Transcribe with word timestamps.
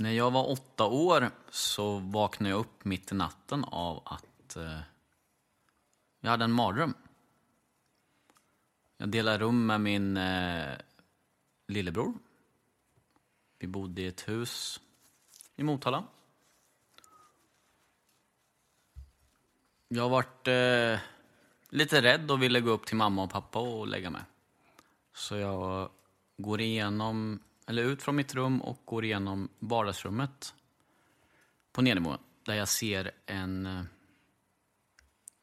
När 0.00 0.10
jag 0.10 0.30
var 0.30 0.50
åtta 0.50 0.86
år 0.86 1.30
så 1.50 1.98
vaknade 1.98 2.50
jag 2.50 2.60
upp 2.60 2.84
mitt 2.84 3.12
i 3.12 3.14
natten 3.14 3.64
av 3.64 4.02
att 4.04 4.56
eh, 4.56 4.80
jag 6.20 6.30
hade 6.30 6.44
en 6.44 6.52
mardröm. 6.52 6.94
Jag 8.96 9.08
delade 9.08 9.38
rum 9.38 9.66
med 9.66 9.80
min 9.80 10.16
eh, 10.16 10.76
lillebror. 11.66 12.14
Vi 13.58 13.66
bodde 13.66 14.02
i 14.02 14.06
ett 14.06 14.28
hus 14.28 14.80
i 15.56 15.62
Motala. 15.62 16.04
Jag 19.88 20.08
vart 20.08 20.48
eh, 20.48 20.98
lite 21.68 22.02
rädd 22.02 22.30
och 22.30 22.42
ville 22.42 22.60
gå 22.60 22.70
upp 22.70 22.86
till 22.86 22.96
mamma 22.96 23.22
och 23.22 23.30
pappa 23.30 23.58
och 23.58 23.86
lägga 23.86 24.10
mig. 24.10 24.22
Så 25.14 25.36
jag 25.36 25.90
går 26.36 26.60
igenom, 26.60 27.40
eller 27.68 27.82
ut 27.82 28.02
från 28.02 28.16
mitt 28.16 28.34
rum 28.34 28.60
och 28.60 28.82
går 28.84 29.04
igenom 29.04 29.48
vardagsrummet 29.58 30.54
på 31.72 31.82
nedervåningen. 31.82 32.24
Där 32.46 32.54
jag 32.54 32.68
ser 32.68 33.10
en 33.26 33.66
eh, 33.66 33.82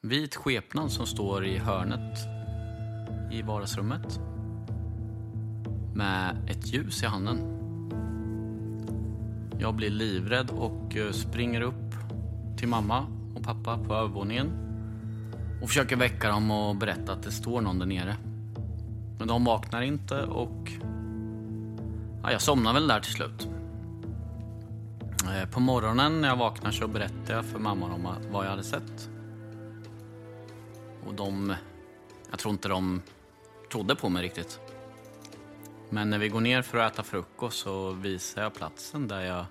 vit 0.02 0.36
skepnad 0.36 0.92
som 0.92 1.06
står 1.06 1.46
i 1.46 1.58
hörnet 1.58 2.20
i 3.32 3.42
vardagsrummet. 3.42 4.20
Med 5.96 6.50
ett 6.50 6.74
ljus 6.74 7.04
i 7.04 7.06
handen. 7.06 7.52
Jag 9.60 9.76
blir 9.76 9.90
livrädd 9.90 10.50
och 10.50 10.96
eh, 10.96 11.12
springer 11.12 11.62
upp 11.62 11.94
till 12.58 12.68
mamma 12.68 13.08
och 13.36 13.44
pappa 13.44 13.78
på 13.78 13.94
övervåningen. 13.94 14.52
Och 15.62 15.68
försöker 15.68 15.96
väcka 15.96 16.30
dem 16.30 16.52
och 16.52 16.76
berätta 16.76 17.14
att 17.14 17.24
det 17.24 17.32
står 17.32 17.62
någon 17.62 17.80
där 17.80 17.86
nere. 17.86 18.18
Men 19.20 19.28
de 19.28 19.44
vaknar 19.46 19.82
inte 19.82 20.24
och 20.24 20.72
ja, 22.26 22.32
jag 22.32 22.42
somnade 22.42 22.74
väl 22.74 22.88
där 22.88 23.00
till 23.00 23.14
slut. 23.14 23.48
Eh, 25.36 25.50
på 25.50 25.60
morgonen 25.60 26.22
när 26.22 26.28
jag 26.28 26.36
vaknade 26.36 26.76
så 26.76 26.88
berättade 26.88 27.34
jag 27.34 27.46
för 27.46 27.60
mamma 27.60 27.86
om 27.86 28.08
vad 28.32 28.46
jag 28.46 28.50
hade 28.50 28.64
sett. 28.64 29.10
Och 31.08 31.14
de, 31.14 31.56
jag 32.30 32.40
tror 32.40 32.52
inte 32.52 32.68
de 32.68 33.02
trodde 33.72 33.96
på 33.96 34.10
mig 34.10 34.24
riktigt. 34.24 34.60
Men 35.90 36.10
när 36.10 36.18
vi 36.18 36.30
går 36.30 36.42
ner 36.42 36.62
för 36.62 36.78
att 36.78 36.94
äta 36.94 37.04
frukost 37.04 37.60
så 37.60 37.92
visar 37.92 38.42
jag 38.42 38.54
platsen 38.54 39.08
där 39.08 39.22
jag 39.22 39.46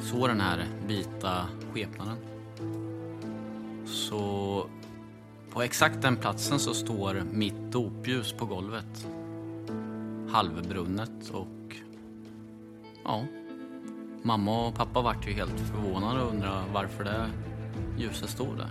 såg 0.00 0.28
den 0.28 0.40
här 0.40 0.66
vita 0.86 1.46
skepnaden. 1.74 2.16
Så 3.86 4.66
på 5.50 5.62
exakt 5.62 6.02
den 6.02 6.16
platsen 6.16 6.58
så 6.58 6.74
står 6.74 7.22
mitt 7.32 7.72
dopljus 7.72 8.32
på 8.32 8.46
golvet. 8.46 9.06
Halvbrunnet 10.32 11.30
och 11.32 11.48
ja, 13.08 13.26
mamma 14.22 14.66
och 14.66 14.74
pappa 14.74 15.02
vart 15.02 15.26
ju 15.26 15.32
helt 15.32 15.60
förvånade 15.60 16.22
och 16.22 16.30
undrade 16.30 16.64
varför 16.72 17.04
det 17.04 17.30
ljuset 17.96 18.30
stod 18.30 18.56
där. 18.56 18.70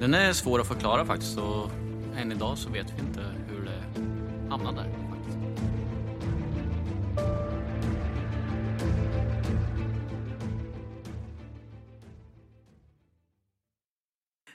Den 0.00 0.14
är 0.14 0.32
svår 0.32 0.60
att 0.60 0.68
förklara 0.68 1.04
faktiskt 1.04 1.38
och 1.38 1.70
än 2.16 2.32
idag 2.32 2.58
så 2.58 2.70
vet 2.70 2.90
vi 2.90 3.00
inte 3.00 3.20
hur 3.20 3.64
det 3.64 4.00
hamnade 4.50 4.76
där. 4.82 4.92
Faktiskt. 5.10 5.38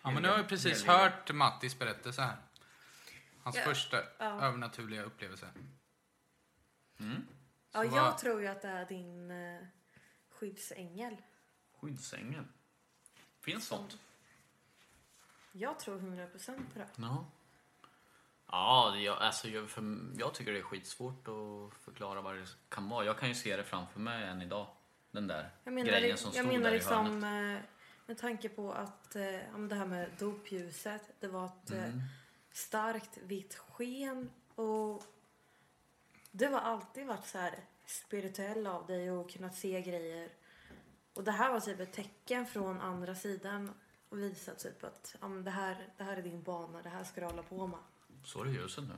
Ja, 0.04 0.12
men 0.12 0.24
nu 0.24 0.30
har 0.30 0.38
jag 0.38 0.50
precis 0.50 0.86
hört 0.86 1.34
Mattis 1.34 1.80
berättelse 1.80 2.22
här. 2.22 2.36
Hans 3.44 3.56
Ja, 3.56 3.62
första 3.64 3.98
ja. 4.20 4.42
övernaturliga 4.42 5.04
upplevelse. 5.04 5.48
Ja, 7.72 7.80
Så 7.80 7.86
jag 7.86 7.92
vad- 8.04 8.18
tror 8.18 8.42
ju 8.42 8.48
att 8.48 8.62
det 8.62 8.68
är 8.68 8.86
din 8.86 9.32
eh, 9.32 9.62
skyddsängel. 10.30 11.18
Skyddsängel. 11.82 12.44
Finns 13.42 13.68
sånt? 13.68 13.98
Jag 15.52 15.80
tror 15.80 16.00
100% 16.00 16.74
på 16.74 16.80
det. 16.80 16.88
Ja. 16.96 17.26
Ja, 18.48 18.96
jag, 18.98 19.18
alltså, 19.18 19.48
jag, 19.48 19.70
för, 19.70 19.84
jag 20.18 20.34
tycker 20.34 20.54
det 20.54 20.60
är 20.60 20.64
skitsvårt 20.64 21.28
att 21.28 21.74
förklara 21.84 22.22
vad 22.22 22.36
det 22.36 22.48
kan 22.70 22.90
vara. 22.90 23.06
Jag 23.06 23.18
kan 23.20 23.30
ju 23.30 23.36
se 23.36 23.58
det 23.58 23.64
framför 23.64 24.00
mig 24.00 24.24
än 24.24 24.42
idag. 24.42 24.68
Den 25.12 25.28
där 25.28 25.50
Jag 25.64 25.74
menar, 25.74 25.88
grejen 25.90 26.18
som 26.18 26.32
jag 26.36 26.46
stod 26.46 26.48
menar 26.54 26.64
där 26.64 26.72
i 26.72 26.74
liksom 26.74 27.24
hörnet. 27.24 27.64
eh, 27.64 27.70
med 28.06 28.18
tanke 28.18 28.50
på 28.50 28.72
att 28.74 29.16
eh, 29.16 29.24
ja, 29.24 29.58
det 29.70 29.76
här 29.76 29.86
med 29.86 30.10
dopljuset, 30.20 31.02
det 31.20 31.28
var 31.28 31.46
ett 31.46 31.72
Mm. 31.72 31.84
eh, 31.98 32.04
starkt 32.52 33.18
vitt 33.18 33.56
sken 33.56 34.30
och 34.56 35.04
det 36.36 36.48
var 36.48 36.60
alltid 36.60 37.06
varit 37.06 37.28
så 37.28 37.38
här 37.38 37.56
spirituell 37.86 38.68
av 38.68 38.88
dig 38.88 39.12
och 39.12 39.32
kunnat 39.32 39.56
se 39.56 39.82
grejer. 39.82 40.30
Och 41.14 41.24
det 41.24 41.32
här 41.32 41.52
var 41.52 41.60
typ 41.60 41.80
ett 41.80 41.94
tecken 41.94 42.46
från 42.46 42.82
andra 42.82 43.16
sidan 43.16 43.74
och 44.10 44.20
visa 44.20 44.56
typ 44.56 44.84
att 44.84 45.16
ja, 45.22 45.28
men 45.28 45.44
det, 45.44 45.52
här, 45.52 45.88
det 45.98 46.04
här 46.04 46.18
är 46.18 46.22
din 46.22 46.44
bana, 46.44 46.82
det 46.82 46.90
här 46.90 47.04
ska 47.04 47.22
du 47.22 47.28
hålla 47.28 47.44
på 47.44 47.68
med. 47.68 47.80
Såg 48.24 48.46
du 48.46 48.52
ljuset 48.52 48.84
nu? 48.84 48.94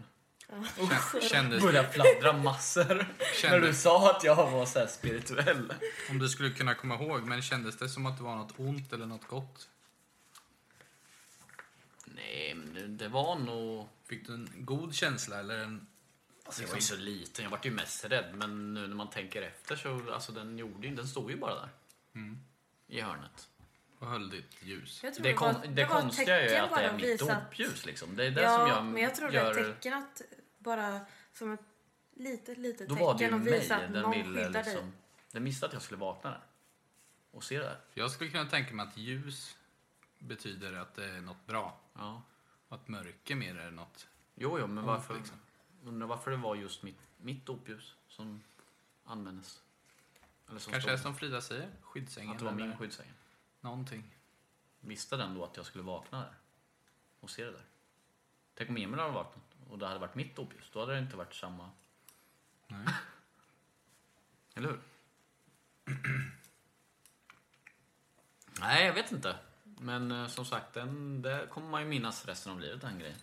Kän- 0.78 1.22
Kändes 1.30 1.64
Började 1.64 1.90
fladdra 1.90 2.34
massor. 2.34 3.08
När 3.44 3.60
du 3.60 3.74
sa 3.74 4.12
att 4.12 4.24
jag 4.24 4.52
var 4.52 4.66
så 4.66 4.80
här 4.80 4.88
spirituell. 4.88 5.74
om 6.10 6.20
du 6.20 6.30
skulle 6.30 6.50
kunna 6.50 6.76
komma 6.76 6.96
ihåg, 6.96 7.24
men 7.24 7.42
kändes 7.42 7.78
det 7.78 7.90
som 7.90 8.06
att 8.06 8.18
det 8.18 8.24
var 8.24 8.36
något 8.36 8.60
ont 8.60 8.94
eller 8.94 9.06
något 9.06 9.28
gott? 9.28 9.70
Nej, 12.06 12.56
men 12.56 12.74
det, 12.74 12.88
det 12.88 13.08
var 13.08 13.36
nog... 13.40 13.88
Fick 14.04 14.28
du 14.28 14.34
en 14.34 14.50
god 14.56 14.96
känsla 14.96 15.40
eller 15.40 15.58
en... 15.58 15.88
Alltså, 16.46 16.62
jag 16.62 16.70
var 16.70 16.76
ju 16.76 16.82
så 16.82 16.96
liten, 16.96 17.44
jag 17.44 17.52
var 17.52 17.60
ju 17.64 17.72
mest 17.72 18.06
rädd. 18.06 18.36
Men 18.36 18.74
nu 18.74 18.88
när 18.88 18.96
man 18.96 19.10
tänker 19.10 19.42
efter 19.42 19.76
så, 19.76 20.14
alltså 20.14 20.32
den 20.32 20.58
gjorde 20.58 20.88
ju, 20.88 20.96
den 20.96 21.08
stod 21.08 21.32
ju 21.32 21.38
bara 21.38 21.56
där. 21.56 21.70
Mm. 22.16 22.38
I 22.88 23.02
hörnet. 23.02 23.50
Vad 24.00 24.10
höll 24.10 24.30
ditt 24.30 24.64
ljus? 24.64 25.00
Tror 25.02 25.12
Det, 25.20 25.34
kon, 25.34 25.54
var- 25.54 25.68
det, 25.68 25.86
konstiga 25.86 26.42
är 26.42 26.50
ju 26.50 26.56
att 26.56 26.76
det 26.76 26.82
är 26.82 26.94
mitt 26.94 27.20
dopljus 27.20 27.86
liksom. 27.86 28.16
Det 28.16 28.26
är 28.26 28.32
det 28.32 28.42
ja, 28.42 28.58
som 28.58 28.68
jag 28.68 28.86
men 28.86 29.04
jag 29.04 29.16
tror 29.16 29.32
gör... 29.32 29.54
det 29.54 29.60
är 29.60 29.74
tecken 29.74 29.94
att 29.94 30.22
bara 30.58 31.00
som 31.34 31.54
ett 31.54 31.60
litet, 32.14 32.58
litet 32.58 32.90
Då 32.90 32.96
det 32.96 33.18
tecken 33.18 33.34
och 33.34 33.40
mig 33.40 33.60
visa 33.60 33.76
att 33.76 33.94
den 33.94 34.02
någon 34.02 34.12
ville 34.12 34.46
skyddar 34.46 34.64
dig. 34.64 34.74
liksom... 34.74 34.94
Den 35.32 35.44
visste 35.44 35.66
att 35.66 35.74
jag 35.74 35.82
skulle 35.82 36.00
vakna 36.00 36.30
där. 36.30 36.42
Och 37.32 37.44
se 37.44 37.58
det 37.60 37.64
där. 37.66 37.80
Jag 37.94 38.12
skulle 38.12 38.30
kunna 38.30 38.46
tänka 38.46 38.74
mig 38.74 38.88
att 38.88 38.98
ljus 38.98 39.58
betyder 40.20 40.74
att 40.74 40.96
det 40.96 41.06
är 41.06 41.22
något 41.22 41.48
bra. 41.48 41.80
Ja. 41.94 42.22
Och 42.68 42.76
att 42.76 42.88
mörker 42.88 43.36
mer 43.36 43.56
är 43.56 43.72
något 43.72 44.08
Jo, 44.36 44.60
jo, 44.60 44.68
men 44.68 44.84
varför, 44.84 45.16
liksom. 45.16 45.38
Undrar 45.86 46.08
varför 46.08 46.32
det 46.32 46.38
var 46.38 46.56
just 46.56 46.84
mitt, 46.84 47.00
mitt 47.18 47.46
dopljus 47.46 47.96
som 48.08 48.44
användes. 49.04 49.62
Eller 50.50 50.60
som 50.60 50.74
Kanske 50.74 50.92
är 50.92 50.98
som 50.98 51.16
Frida 51.16 51.42
säger, 51.42 51.72
skyddsängen. 51.82 52.32
Att 52.32 52.40
det 52.40 52.46
var 52.46 52.52
min 52.52 52.66
eller 52.66 52.78
skyddsäng. 52.78 53.12
Någonting. 53.62 54.16
Visste 54.80 55.18
den 55.18 55.34
då 55.36 55.44
att 55.44 55.58
jag 55.58 55.66
skulle 55.66 55.84
vakna 55.84 56.20
där? 56.20 56.34
Och 57.20 57.30
se 57.30 57.46
det 57.46 57.52
där? 57.52 57.66
Tänk 58.54 58.70
om 58.70 58.78
Emil 58.78 59.00
hade 59.00 59.12
vaknat 59.12 59.56
och 59.70 59.80
det 59.80 59.88
hade 59.88 60.00
varit 60.00 60.16
mitt 60.16 60.36
dopljus. 60.36 60.70
Då 60.74 60.80
hade 60.80 60.94
det 60.94 61.00
inte 61.00 61.18
varit 61.18 61.36
samma... 61.36 61.70
Nej. 62.68 62.88
Eller 64.54 64.70
hur? 64.70 64.80
Nej, 68.60 68.86
jag 68.86 68.94
vet 68.94 69.12
inte. 69.12 69.40
Men 69.64 70.12
eh, 70.12 70.28
som 70.28 70.46
sagt, 70.46 70.74
den, 70.74 71.22
det 71.22 71.48
kommer 71.50 71.70
man 71.70 71.82
ju 71.82 71.88
minnas 71.88 72.26
resten 72.26 72.52
av 72.52 72.60
livet, 72.60 72.82
den 72.82 73.00
grejen. 73.00 73.18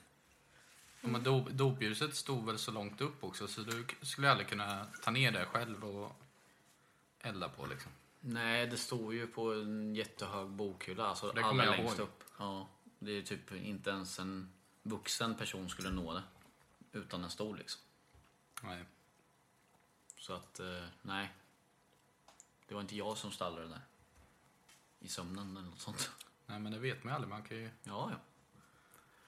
Ja, 1.04 1.08
Men 1.08 1.22
dop, 1.22 1.48
dopljuset 1.50 2.16
stod 2.16 2.46
väl 2.46 2.58
så 2.58 2.70
långt 2.70 3.00
upp 3.00 3.24
också 3.24 3.48
så 3.48 3.60
du 3.60 3.86
skulle 4.02 4.30
aldrig 4.30 4.48
kunna 4.48 4.86
ta 5.02 5.10
ner 5.10 5.32
det 5.32 5.44
själv 5.44 5.84
och 5.84 6.12
elda 7.20 7.48
på 7.48 7.66
liksom. 7.66 7.92
Nej, 8.20 8.66
det 8.66 8.76
står 8.76 9.14
ju 9.14 9.26
på 9.26 9.52
en 9.54 9.94
jättehög 9.94 10.48
bokhylla. 10.48 11.06
Alltså 11.06 11.32
Det 11.32 11.42
kommer 11.42 11.64
jag 11.64 11.76
längst 11.76 11.98
ihåg. 11.98 12.08
upp. 12.08 12.24
Ja, 12.38 12.68
det 12.98 13.12
är 13.12 13.22
typ 13.22 13.52
inte 13.52 13.90
ens 13.90 14.18
en 14.18 14.52
vuxen 14.82 15.34
person 15.34 15.68
skulle 15.70 15.90
nå 15.90 16.12
det. 16.14 16.22
Utan 16.92 17.24
en 17.24 17.30
stol 17.30 17.58
liksom. 17.58 17.80
Nej. 18.62 18.84
Så 20.16 20.32
att, 20.32 20.60
eh, 20.60 20.84
nej. 21.02 21.32
Det 22.68 22.74
var 22.74 22.80
inte 22.80 22.96
jag 22.96 23.16
som 23.18 23.32
stallade 23.32 23.62
det 23.62 23.68
där. 23.68 23.80
I 25.00 25.08
sömnen 25.08 25.56
eller 25.56 25.68
något 25.68 25.80
sånt. 25.80 26.10
Nej 26.46 26.58
men 26.60 26.72
det 26.72 26.78
vet 26.78 27.04
man 27.04 27.10
ju 27.10 27.14
aldrig. 27.14 27.30
Man 27.30 27.42
kan 27.42 27.56
ju... 27.56 27.70
Ja, 27.82 28.10
ja. 28.10 28.16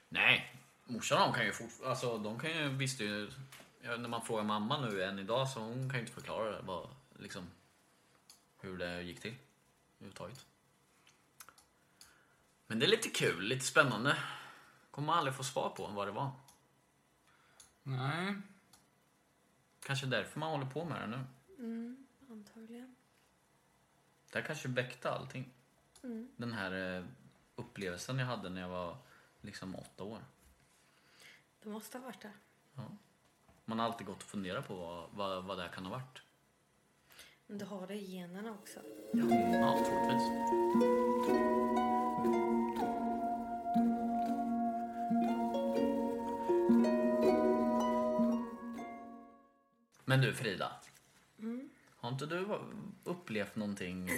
Nej, 0.09 0.61
morsan 0.85 1.21
och 1.21 1.27
de 1.27 1.33
kan 1.33 1.45
ju 1.45 1.51
fortfarande, 1.51 1.89
alltså 1.89 2.17
de 2.17 2.39
kan 2.39 2.51
ju, 2.51 2.69
visste 2.69 3.03
ju, 3.03 3.31
när 3.81 4.07
man 4.07 4.25
frågar 4.25 4.43
mamma 4.43 4.81
nu 4.81 5.03
än 5.03 5.19
idag 5.19 5.49
så 5.49 5.59
hon 5.59 5.89
kan 5.89 5.99
ju 5.99 5.99
inte 5.99 6.13
förklara 6.13 6.51
det, 6.51 6.61
vad, 6.61 6.89
liksom, 7.19 7.47
hur 8.59 8.77
det 8.77 9.01
gick 9.01 9.19
till 9.19 9.35
överhuvudtaget. 9.97 10.45
Men 12.67 12.79
det 12.79 12.85
är 12.85 12.89
lite 12.89 13.09
kul, 13.09 13.43
lite 13.43 13.65
spännande. 13.65 14.17
Kommer 14.91 15.05
man 15.05 15.17
aldrig 15.17 15.35
få 15.35 15.43
svar 15.43 15.69
på 15.69 15.87
vad 15.87 16.07
det 16.07 16.11
var. 16.11 16.31
Nej. 17.83 18.35
Kanske 19.79 20.05
därför 20.05 20.39
man 20.39 20.51
håller 20.51 20.65
på 20.65 20.85
med 20.85 21.01
det 21.01 21.07
nu. 21.07 21.25
Mm, 21.59 22.07
antagligen. 22.29 22.95
Det 24.31 24.39
här 24.39 24.45
kanske 24.45 24.67
väckte 24.67 25.11
allting. 25.11 25.49
Den 26.37 26.53
här 26.53 26.97
eh, 26.97 27.05
upplevelsen 27.55 28.19
jag 28.19 28.25
hade 28.25 28.49
när 28.49 28.61
jag 28.61 28.69
var 28.69 28.97
liksom 29.41 29.75
åtta 29.75 30.03
år. 30.03 30.19
Det 31.65 31.71
måste 31.71 31.97
ha 31.97 32.05
varit 32.05 32.21
det. 32.21 32.31
Man 33.65 33.79
har 33.79 33.85
alltid 33.85 34.07
gått 34.07 34.23
och 34.23 34.29
funderat 34.29 34.67
på 34.67 34.75
vad, 34.75 35.09
vad, 35.11 35.43
vad 35.43 35.57
det 35.57 35.63
här 35.63 35.69
kan 35.69 35.85
ha 35.85 35.91
varit. 35.91 36.21
Men 37.47 37.57
du 37.57 37.65
har 37.65 37.87
det 37.87 37.93
i 37.93 38.15
generna 38.15 38.51
också. 38.51 38.79
Ja, 39.13 39.85
troligtvis. 39.85 40.23
Men 50.05 50.21
du 50.21 50.33
Frida. 50.33 50.71
Har 51.95 52.09
inte 52.09 52.25
du 52.25 52.59
upplevt 53.03 53.55
någonting 53.55 54.09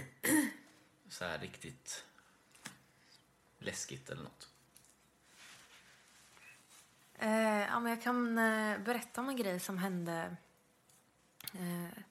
så 1.09 1.25
här 1.25 1.39
riktigt 1.39 2.05
läskigt 3.59 4.09
eller 4.09 4.23
något? 4.23 4.49
Eh, 7.19 7.61
ja, 7.61 7.79
men 7.79 7.89
jag 7.89 8.01
kan 8.01 8.37
eh, 8.37 8.79
berätta 8.79 9.21
om 9.21 9.29
en 9.29 9.35
grej 9.35 9.59
som 9.59 9.77
hände 9.77 10.35
eh, 11.53 12.03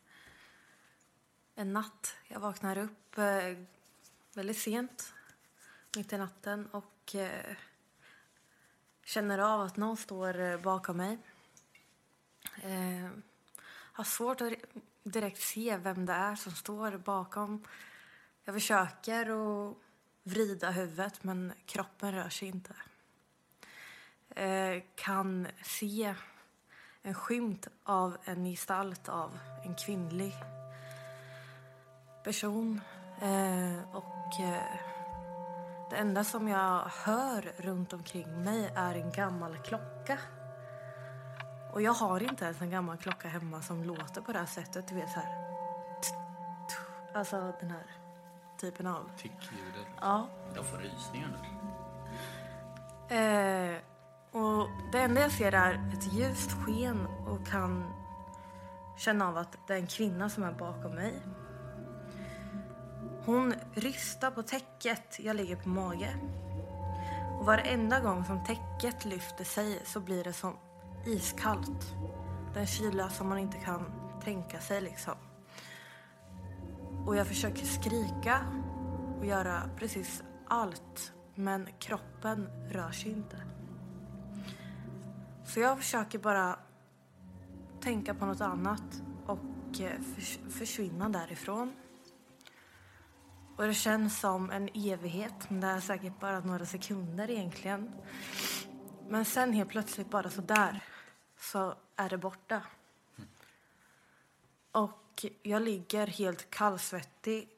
en 1.55 1.73
natt. 1.73 2.17
Jag 2.29 2.41
vaknar 2.41 2.79
upp 2.79 3.19
eh, 3.19 3.58
väldigt 4.35 4.58
sent, 4.58 5.14
mitt 5.97 6.12
i 6.12 6.19
natten 6.19 6.67
och 6.67 7.14
eh, 7.14 7.56
känner 9.05 9.38
av 9.38 9.61
att 9.61 9.76
någon 9.76 9.97
står 9.97 10.41
eh, 10.41 10.61
bakom 10.61 10.97
mig. 10.97 11.19
Eh, 12.62 13.11
har 13.69 14.05
svårt 14.05 14.41
att 14.41 14.53
direkt 15.03 15.41
se 15.41 15.76
vem 15.76 16.06
det 16.06 16.12
är 16.12 16.37
som 16.37 16.53
står 16.53 16.97
bakom. 16.97 17.64
Jag 18.44 18.55
försöker 18.55 19.20
att 19.20 19.76
vrida 20.23 20.70
huvudet, 20.70 21.25
men 21.25 21.53
kroppen 21.67 22.12
rör 22.12 22.29
sig 22.29 22.49
inte 22.49 22.73
eh, 22.73 22.95
kan 24.94 25.47
se 25.62 26.15
en 27.03 27.15
skymt 27.15 27.69
av 27.85 28.17
en 28.25 28.44
gestalt 28.44 29.09
av 29.09 29.38
en 29.65 29.75
kvinnlig 29.75 30.35
person. 32.25 32.81
Eh, 33.21 33.97
och 33.97 34.41
eh, 34.41 34.62
det 35.91 35.97
enda 35.97 36.25
som 36.25 36.49
jag 36.49 36.83
hör 37.05 37.53
runt 37.56 37.93
omkring 37.93 38.43
mig 38.44 38.73
är 38.75 38.94
en 38.94 39.11
gammal 39.11 39.59
klocka. 39.59 40.19
Och 41.73 41.82
jag 41.82 41.93
har 41.93 42.23
inte 42.23 42.44
ens 42.44 42.61
en 42.61 42.71
gammal 42.71 42.97
klocka 42.97 43.29
hemma 43.29 43.62
som 43.62 43.85
låter 43.85 44.21
på 44.21 44.32
det 44.32 44.39
här 44.39 44.47
sättet. 44.47 44.89
Du 44.89 44.94
vet 44.94 45.11
så 45.11 45.21
här. 45.21 45.47
Alltså 47.15 47.53
den 47.61 47.71
här 47.71 47.87
typen 48.61 48.87
av... 48.87 49.11
Tickljudet. 49.17 49.87
Ja. 50.00 50.29
Jag 50.55 50.65
får 50.65 50.79
rysningar 50.79 51.29
nu. 51.29 53.17
Eh, 53.17 53.79
och 54.32 54.69
det 54.93 54.99
enda 54.99 55.20
jag 55.20 55.32
ser 55.32 55.52
är 55.52 55.90
ett 55.93 56.12
ljust 56.12 56.52
sken 56.52 57.06
och 57.06 57.46
kan 57.46 57.84
känna 58.96 59.28
av 59.28 59.37
att 59.37 59.58
det 59.67 59.75
är 59.75 59.78
en 59.78 59.87
kvinna 59.87 60.28
som 60.28 60.43
är 60.43 60.52
bakom 60.52 60.94
mig. 60.94 61.23
Hon 63.25 63.55
rystar 63.75 64.31
på 64.31 64.43
täcket, 64.43 65.19
jag 65.19 65.37
ligger 65.37 65.56
på 65.56 65.69
mage. 65.69 66.17
Och 67.38 67.46
varenda 67.46 68.00
gång 68.00 68.25
som 68.25 68.44
täcket 68.44 69.05
lyfter 69.05 69.44
sig 69.44 69.82
så 69.84 70.00
blir 70.00 70.25
det 70.25 70.32
som 70.32 70.56
iskallt. 71.06 71.94
Den 72.55 72.67
kyla 72.67 73.08
som 73.08 73.29
man 73.29 73.38
inte 73.38 73.58
kan 73.58 73.93
tänka 74.25 74.61
sig 74.61 74.81
liksom. 74.81 75.14
Och 77.06 77.17
jag 77.17 77.26
försöker 77.26 77.67
skrika 77.67 78.40
och 79.19 79.26
göra 79.26 79.62
precis 79.76 80.22
allt. 80.49 81.12
Men 81.34 81.69
kroppen 81.79 82.49
rör 82.70 82.90
sig 82.90 83.11
inte. 83.11 83.56
Så 85.46 85.60
jag 85.60 85.78
försöker 85.78 86.19
bara 86.19 86.58
tänka 87.81 88.14
på 88.14 88.26
något 88.26 88.40
annat 88.40 89.02
och 89.26 89.81
eh, 89.81 90.00
försvinna 90.50 91.08
därifrån. 91.08 91.72
Och 93.56 93.67
det 93.67 93.74
känns 93.74 94.20
som 94.20 94.50
en 94.50 94.69
evighet, 94.74 95.50
men 95.50 95.60
det 95.60 95.67
är 95.67 95.81
säkert 95.81 96.20
bara 96.20 96.41
några 96.41 96.67
sekunder 96.67 97.31
egentligen. 97.31 97.93
Men 99.08 99.24
sen 99.24 99.53
helt 99.53 99.70
plötsligt 99.70 100.10
bara 100.10 100.31
så 100.31 100.41
där 100.41 100.84
så 101.38 101.74
är 101.96 102.08
det 102.08 102.19
borta. 102.19 102.62
Och 104.72 105.24
jag 105.43 105.62
ligger 105.62 106.06
helt 106.06 106.50
kallsvettig 106.50 107.48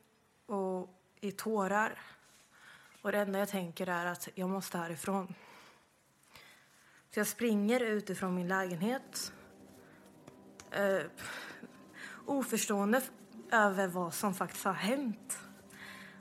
och 0.47 0.89
i 1.21 1.33
tårar. 1.33 1.99
Och 3.03 3.13
det 3.13 3.19
enda 3.19 3.39
jag 3.39 3.49
tänker 3.49 3.87
är 3.87 4.07
att 4.07 4.29
jag 4.35 4.51
måste 4.51 4.79
härifrån. 4.79 5.35
Så 7.11 7.21
jag 7.21 7.27
springer 7.27 7.81
utifrån 7.81 8.35
min 8.35 8.49
lägenhet. 8.49 9.33
Eh, 10.71 11.07
oförstående 12.27 13.03
över 13.53 13.87
vad 13.87 14.15
som 14.15 14.35
faktiskt 14.35 14.65
har 14.65 14.73
hänt. 14.73 15.39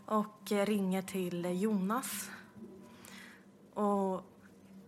Och 0.05 0.51
eh, 0.51 0.65
ringer 0.65 1.01
till 1.01 1.61
Jonas. 1.61 2.29
Och 3.73 4.21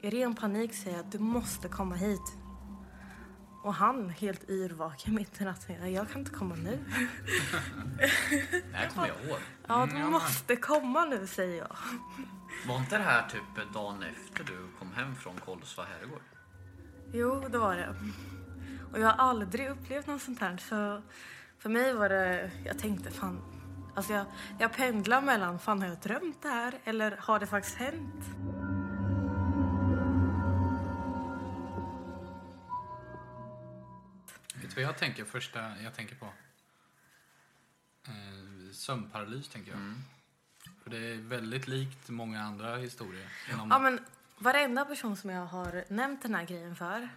i 0.01 0.09
ren 0.09 0.35
panik 0.35 0.73
säger 0.73 0.97
jag 0.97 1.05
att 1.05 1.11
du 1.11 1.19
måste 1.19 1.67
komma 1.67 1.95
hit. 1.95 2.38
Och 3.61 3.73
han, 3.73 4.09
helt 4.09 4.49
yrvaken 4.49 5.15
mitt 5.15 5.41
i 5.41 5.43
natten, 5.43 5.93
jag 5.93 6.09
kan 6.09 6.19
inte 6.19 6.31
komma 6.31 6.55
nu. 6.55 6.79
Det 8.51 8.77
här 8.77 8.89
kommer 8.89 9.07
jag 9.07 9.17
ihåg. 9.25 9.39
Ja, 9.67 9.87
du 9.91 10.03
måste 10.03 10.55
komma 10.55 11.05
nu, 11.05 11.27
säger 11.27 11.57
jag. 11.57 11.77
Var 12.67 12.77
inte 12.77 12.97
det 12.97 13.03
här 13.03 13.27
typ 13.29 13.73
dagen 13.73 14.03
efter 14.03 14.43
du 14.43 14.67
kom 14.79 14.93
hem 14.93 15.15
från 15.15 15.37
Kolsva 15.45 15.83
herrgård? 15.83 16.21
Jo, 17.13 17.45
det 17.51 17.57
var 17.57 17.75
det. 17.75 17.95
Och 18.91 18.99
jag 18.99 19.07
har 19.07 19.29
aldrig 19.29 19.69
upplevt 19.69 20.07
något 20.07 20.21
sånt 20.21 20.39
här. 20.39 20.57
Så 20.57 21.01
för 21.59 21.69
mig 21.69 21.93
var 21.93 22.09
det... 22.09 22.51
Jag 22.65 22.79
tänkte 22.79 23.11
fan... 23.11 23.41
Alltså 23.95 24.13
jag, 24.13 24.25
jag 24.59 24.73
pendlar 24.73 25.21
mellan 25.21 25.59
fan 25.59 25.81
har 25.81 25.87
jag 25.87 25.99
drömt 25.99 26.41
det 26.41 26.49
här 26.49 26.79
eller 26.83 27.17
har 27.19 27.39
det 27.39 27.47
faktiskt 27.47 27.75
hänt? 27.75 28.25
Vad 34.79 34.87
jag 34.87 34.97
tänker 34.97 35.25
första 35.25 35.81
jag 35.81 35.95
tänker 35.95 36.15
på? 36.15 36.25
Eh, 38.07 38.71
sömnparalys 38.73 39.49
tänker 39.49 39.71
jag. 39.71 39.93
För 40.83 40.89
det 40.89 40.97
är 40.97 41.15
väldigt 41.15 41.67
likt 41.67 42.09
många 42.09 42.41
andra 42.41 42.75
historier. 42.77 43.29
Inom... 43.53 43.69
Ja, 43.71 43.79
men 43.79 43.99
varenda 44.37 44.85
person 44.85 45.17
som 45.17 45.29
jag 45.29 45.45
har 45.45 45.83
nämnt 45.87 46.21
den 46.21 46.35
här 46.35 46.45
grejen 46.45 46.75
för 46.75 47.09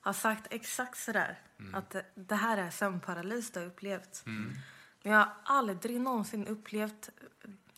har 0.00 0.12
sagt 0.12 0.46
exakt 0.50 0.98
sådär. 0.98 1.38
Att 1.72 1.96
det, 2.14 2.34
här 2.36 2.56
är 2.58 2.70
sömnparalys 2.70 3.50
du 3.50 3.60
har 3.60 3.66
upplevt. 3.66 4.22
Men 4.26 4.62
jag 5.02 5.18
har 5.18 5.32
aldrig 5.44 6.00
någonsin 6.00 6.46
upplevt 6.46 7.08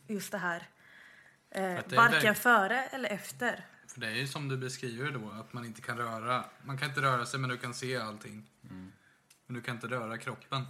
just 0.06 0.32
det 0.32 0.38
här. 0.38 0.68
Eh, 1.50 1.62
det 1.88 1.96
varken 1.96 2.20
verk- 2.23 2.38
före 2.38 2.85
eller 2.85 3.08
efter. 3.08 3.64
För 3.88 4.00
det 4.00 4.06
är 4.06 4.14
ju 4.14 4.26
som 4.26 4.49
du 4.49 4.56
beskriver 4.56 5.11
då, 5.11 5.30
att 5.30 5.52
man 5.52 5.64
inte 5.64 5.82
kan 5.82 5.99
röra. 5.99 6.44
Man 6.62 6.78
kan 6.78 6.88
inte 6.88 7.00
röra 7.02 7.26
sig 7.26 7.40
men 7.40 7.50
du 7.50 7.58
kan 7.58 7.75
se 7.75 7.96
allting. 7.96 8.50
Men 9.47 9.55
du 9.55 9.62
kan 9.62 9.75
inte 9.75 9.87
röra 9.87 10.19
kroppen. 10.19 10.65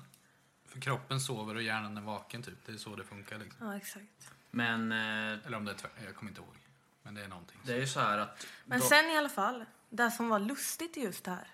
För 0.65 0.81
kroppen 0.81 1.21
sover 1.21 1.55
och 1.55 1.63
hjärnan 1.63 1.97
är 1.97 2.01
vaken 2.01 2.43
typ. 2.43 2.67
Det 2.67 2.73
är 2.73 2.77
så 2.77 2.97
det 2.97 3.05
funkar 3.05 3.39
liksom. 3.39 3.67
Ja, 3.67 3.77
exakt. 3.77 4.31
Men 4.51 4.93
eh, 4.93 5.47
Eller 5.47 5.55
om 5.57 5.65
det 5.65 5.71
är 5.73 5.77
tvär, 5.77 5.91
jag 6.05 6.15
kommer 6.17 6.31
inte 6.31 6.41
ihåg. 6.41 6.57
Men 7.03 7.15
det 7.15 7.25
är 7.25 7.29
någonting. 7.29 7.61
det 7.65 7.73
är 7.73 7.79
ju 7.81 7.87
så 7.87 8.01
här 8.01 8.19
att... 8.19 8.47
Men 8.65 8.81
då- 8.81 8.87
sen 8.87 9.05
i 9.11 9.17
alla 9.19 9.29
fall, 9.29 9.65
det 9.89 10.11
som 10.11 10.29
var 10.29 10.39
lustigt 10.39 10.97
i 10.97 11.01
just 11.01 11.25
det 11.25 11.31
här 11.31 11.49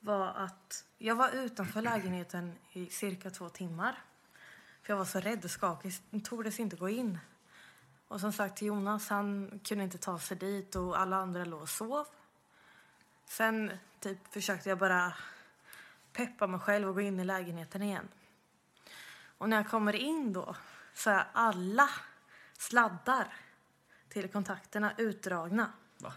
var 0.00 0.26
att 0.28 0.84
jag 0.98 1.14
var 1.14 1.30
utanför 1.30 1.82
lägenheten 1.82 2.54
i 2.72 2.86
cirka 2.86 3.30
två 3.30 3.48
timmar. 3.48 3.98
För 4.82 4.92
jag 4.92 4.98
var 4.98 5.04
så 5.04 5.20
rädd 5.20 5.44
och 5.44 5.50
skakig, 5.50 5.92
jag 6.10 6.24
tordes 6.24 6.60
inte 6.60 6.76
gå 6.76 6.88
in. 6.88 7.18
Och 8.08 8.20
som 8.20 8.32
sagt, 8.32 8.62
Jonas 8.62 9.08
han 9.08 9.60
kunde 9.64 9.84
inte 9.84 9.98
ta 9.98 10.18
sig 10.18 10.36
dit 10.36 10.76
och 10.76 10.98
alla 11.00 11.16
andra 11.16 11.44
låg 11.44 11.62
och 11.62 11.68
sov. 11.68 12.06
Sen 13.24 13.72
typ 14.00 14.18
försökte 14.32 14.68
jag 14.68 14.78
bara 14.78 15.12
peppa 16.26 16.46
mig 16.46 16.60
själv 16.60 16.88
och 16.88 16.94
gå 16.94 17.00
in 17.00 17.20
i 17.20 17.24
lägenheten 17.24 17.82
igen. 17.82 18.08
Och 19.38 19.48
när 19.48 19.56
jag 19.56 19.68
kommer 19.68 19.96
in 19.96 20.32
då 20.32 20.56
så 20.94 21.10
är 21.10 21.26
alla 21.32 21.90
sladdar 22.58 23.34
till 24.08 24.28
kontakterna 24.28 24.92
utdragna. 24.98 25.72
Va? 25.98 26.12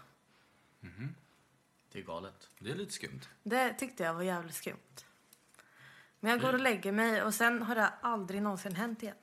Det 1.92 1.98
är 1.98 2.02
galet. 2.02 2.48
Det 2.58 2.70
är 2.70 2.74
lite 2.74 2.92
skumt. 2.92 3.20
Det 3.42 3.72
tyckte 3.72 4.02
jag 4.02 4.14
var 4.14 4.22
jävligt 4.22 4.54
skumt. 4.54 5.04
Men 6.20 6.30
jag 6.30 6.40
går 6.40 6.52
och 6.52 6.60
lägger 6.60 6.92
mig 6.92 7.22
och 7.22 7.34
sen 7.34 7.62
har 7.62 7.74
det 7.74 7.92
aldrig 8.00 8.42
någonsin 8.42 8.74
hänt 8.74 9.02
igen. 9.02 9.16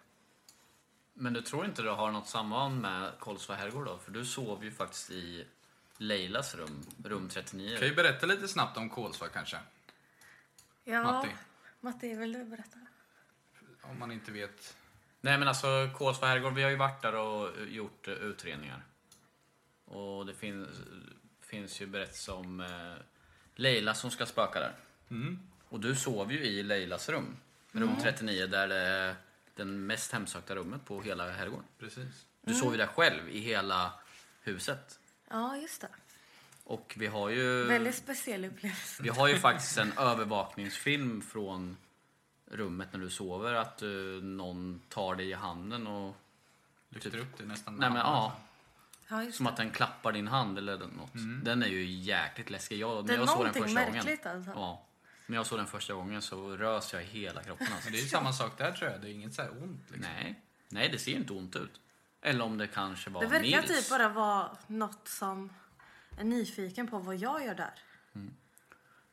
Men 1.13 1.33
du 1.33 1.41
tror 1.41 1.65
inte 1.65 1.81
det 1.81 1.91
har 1.91 2.11
något 2.11 2.27
samband 2.27 2.81
med 2.81 3.19
Kolsva 3.19 3.55
herrgård 3.55 3.85
då? 3.85 3.97
För 3.97 4.11
du 4.11 4.25
sov 4.25 4.63
ju 4.63 4.71
faktiskt 4.71 5.11
i 5.11 5.47
Leilas 5.97 6.55
rum, 6.55 6.85
rum 7.03 7.29
39. 7.29 7.77
Kan 7.77 7.87
ju 7.87 7.95
berätta 7.95 8.25
lite 8.25 8.47
snabbt 8.47 8.77
om 8.77 8.89
Kolsva 8.89 9.27
kanske. 9.27 9.57
Ja, 10.83 11.03
Matti. 11.03 11.29
Matti, 11.79 12.15
vill 12.15 12.33
du 12.33 12.43
berätta? 12.43 12.79
Om 13.81 13.99
man 13.99 14.11
inte 14.11 14.31
vet. 14.31 14.77
Nej 15.21 15.37
men 15.37 15.47
alltså 15.47 15.89
Kolsva 15.97 16.27
herrgård, 16.27 16.53
vi 16.53 16.63
har 16.63 16.69
ju 16.69 16.75
varit 16.75 17.01
där 17.01 17.15
och 17.15 17.67
gjort 17.67 18.07
eh, 18.07 18.13
utredningar. 18.13 18.83
Och 19.85 20.25
det 20.25 20.33
fin 20.33 20.67
finns 21.41 21.81
ju 21.81 21.87
berättelse 21.87 22.31
om 22.31 22.59
eh, 22.59 22.93
Leila 23.55 23.93
som 23.93 24.11
ska 24.11 24.25
spöka 24.25 24.59
där. 24.59 24.75
Och 25.69 25.79
du 25.79 25.95
sov 25.95 26.31
ju 26.31 26.39
i 26.39 26.63
Leilas 26.63 27.09
rum, 27.09 27.37
rum 27.71 27.95
39, 28.01 28.47
där 28.47 28.67
det 28.67 28.75
är 28.75 29.15
den 29.55 29.85
mest 29.85 30.11
hemsökta 30.11 30.55
rummet 30.55 30.85
på 30.85 31.01
hela 31.01 31.31
herrgården. 31.31 31.65
Precis. 31.79 32.25
Du 32.41 32.53
sov 32.53 32.71
ju 32.71 32.77
där 32.77 32.87
själv 32.87 33.29
i 33.29 33.39
hela 33.39 33.93
huset. 34.41 34.99
Ja, 35.29 35.57
just 35.57 35.81
det. 35.81 35.87
Och 36.71 36.93
vi 36.97 37.07
har 37.07 37.29
ju... 37.29 37.63
Väldigt 37.63 37.95
speciell 37.95 38.45
upplevelse. 38.45 39.03
Vi 39.03 39.09
har 39.09 39.27
ju 39.27 39.35
faktiskt 39.35 39.77
en 39.77 39.93
övervakningsfilm 39.97 41.21
från 41.21 41.77
rummet 42.45 42.87
när 42.91 42.99
du 42.99 43.09
sover. 43.09 43.53
Att 43.53 43.83
uh, 43.83 44.23
någon 44.23 44.81
tar 44.89 45.15
dig 45.15 45.29
i 45.29 45.33
handen 45.33 45.87
och... 45.87 46.15
Lyfter 46.89 47.17
upp 47.17 47.37
det 47.37 47.45
nästan. 47.45 47.75
Nej 47.75 47.89
men 47.89 47.99
ja, 47.99 48.37
Ja, 49.09 49.31
som 49.31 49.47
att 49.47 49.57
den 49.57 49.71
klappar 49.71 50.11
din 50.11 50.27
hand 50.27 50.57
eller 50.57 50.77
något. 50.77 51.11
Den 51.43 51.63
är 51.63 51.67
ju 51.67 51.85
jäkligt 51.85 52.49
läskig. 52.49 52.79
Jag, 52.79 53.05
Det 53.05 53.13
är 53.13 53.17
när 53.17 53.25
jag 53.25 53.29
såg 53.29 53.45
den 53.45 53.53
första 53.53 53.73
märkligt 53.73 54.23
gången, 54.23 54.37
alltså. 54.37 54.51
Ja. 54.55 54.85
När 55.25 55.37
jag 55.37 55.45
såg 55.45 55.59
den 55.59 55.67
första 55.67 55.93
gången 55.93 56.21
så 56.21 56.57
rös 56.57 56.93
jag 56.93 57.01
i 57.03 57.05
hela 57.05 57.43
kroppen. 57.43 57.67
Alltså. 57.67 57.83
Men 57.83 57.93
det 57.93 57.99
är 57.99 58.03
ju 58.03 58.07
samma 58.07 58.33
sak 58.33 58.57
där 58.57 58.71
tror 58.71 58.91
jag. 58.91 59.01
Det 59.01 59.09
är 59.09 59.13
inget 59.13 59.33
så 59.33 59.41
här 59.41 59.51
ont 59.63 59.85
liksom. 59.87 60.11
Nej. 60.13 60.39
Nej, 60.69 60.89
det 60.89 60.97
ser 60.97 61.11
inte 61.11 61.33
ont 61.33 61.55
ut. 61.55 61.79
Eller 62.21 62.43
om 62.43 62.57
det 62.57 62.67
kanske 62.67 63.09
var 63.09 63.21
Det 63.21 63.27
verkar 63.27 63.61
Nils. 63.61 63.81
typ 63.81 63.89
bara 63.89 64.09
vara 64.09 64.57
något 64.67 65.07
som 65.07 65.49
är 66.17 66.23
nyfiken 66.23 66.87
på 66.87 66.99
vad 66.99 67.15
jag 67.15 67.45
gör 67.45 67.55
där. 67.55 67.73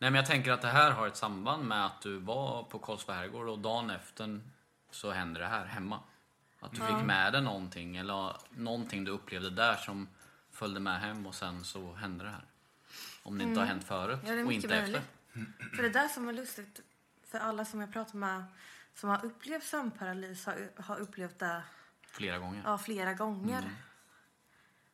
Nej 0.01 0.11
men 0.11 0.15
jag 0.15 0.27
tänker 0.27 0.53
att 0.53 0.63
det 0.63 0.69
här 0.69 0.91
har 0.91 1.07
ett 1.07 1.17
samband 1.17 1.65
med 1.65 1.87
att 1.87 2.03
du 2.03 2.19
var 2.19 2.63
på 2.63 2.79
Karlsberg 2.79 3.17
herrgård 3.17 3.49
och 3.49 3.59
dagen 3.59 3.91
efter 3.91 4.41
så 4.91 5.11
hände 5.11 5.41
det 5.41 5.47
här 5.47 5.65
hemma. 5.67 6.01
Att 6.61 6.71
du 6.73 6.77
fick 6.77 7.05
med 7.05 7.33
dig 7.33 7.43
någonting 7.43 7.97
eller 7.97 8.37
någonting 8.51 9.05
du 9.05 9.11
upplevde 9.11 9.51
där 9.51 9.77
som 9.77 10.09
följde 10.51 10.81
med 10.81 11.01
hem 11.01 11.27
och 11.27 11.35
sen 11.35 11.65
så 11.65 11.93
hände 11.95 12.25
det 12.25 12.31
här. 12.31 12.45
Om 13.23 13.39
det 13.39 13.45
inte 13.45 13.61
har 13.61 13.67
hänt 13.67 13.85
förut 13.85 14.19
Ja, 14.27 14.33
och 14.45 14.53
inte 14.53 14.69
möjligt. 14.69 14.97
efter. 14.97 15.77
För 15.77 15.83
det 15.83 15.89
där 15.91 16.09
som 16.09 16.29
är 16.29 16.33
lustigt, 16.33 16.81
för 17.27 17.39
alla 17.39 17.65
som 17.65 17.81
jag 17.81 17.93
pratar 17.93 18.19
med 18.19 18.45
som 18.95 19.09
har 19.11 19.25
upplevt 19.25 19.65
sömnparalys 19.65 20.47
har, 20.47 20.71
har 20.83 20.97
upplevt 21.01 21.39
det 21.39 21.63
Flera 22.07 22.39
gånger. 22.39 22.63
ja, 22.65 22.79
flera 22.79 23.15
gånger. 23.15 23.59
Mm. 23.59 23.71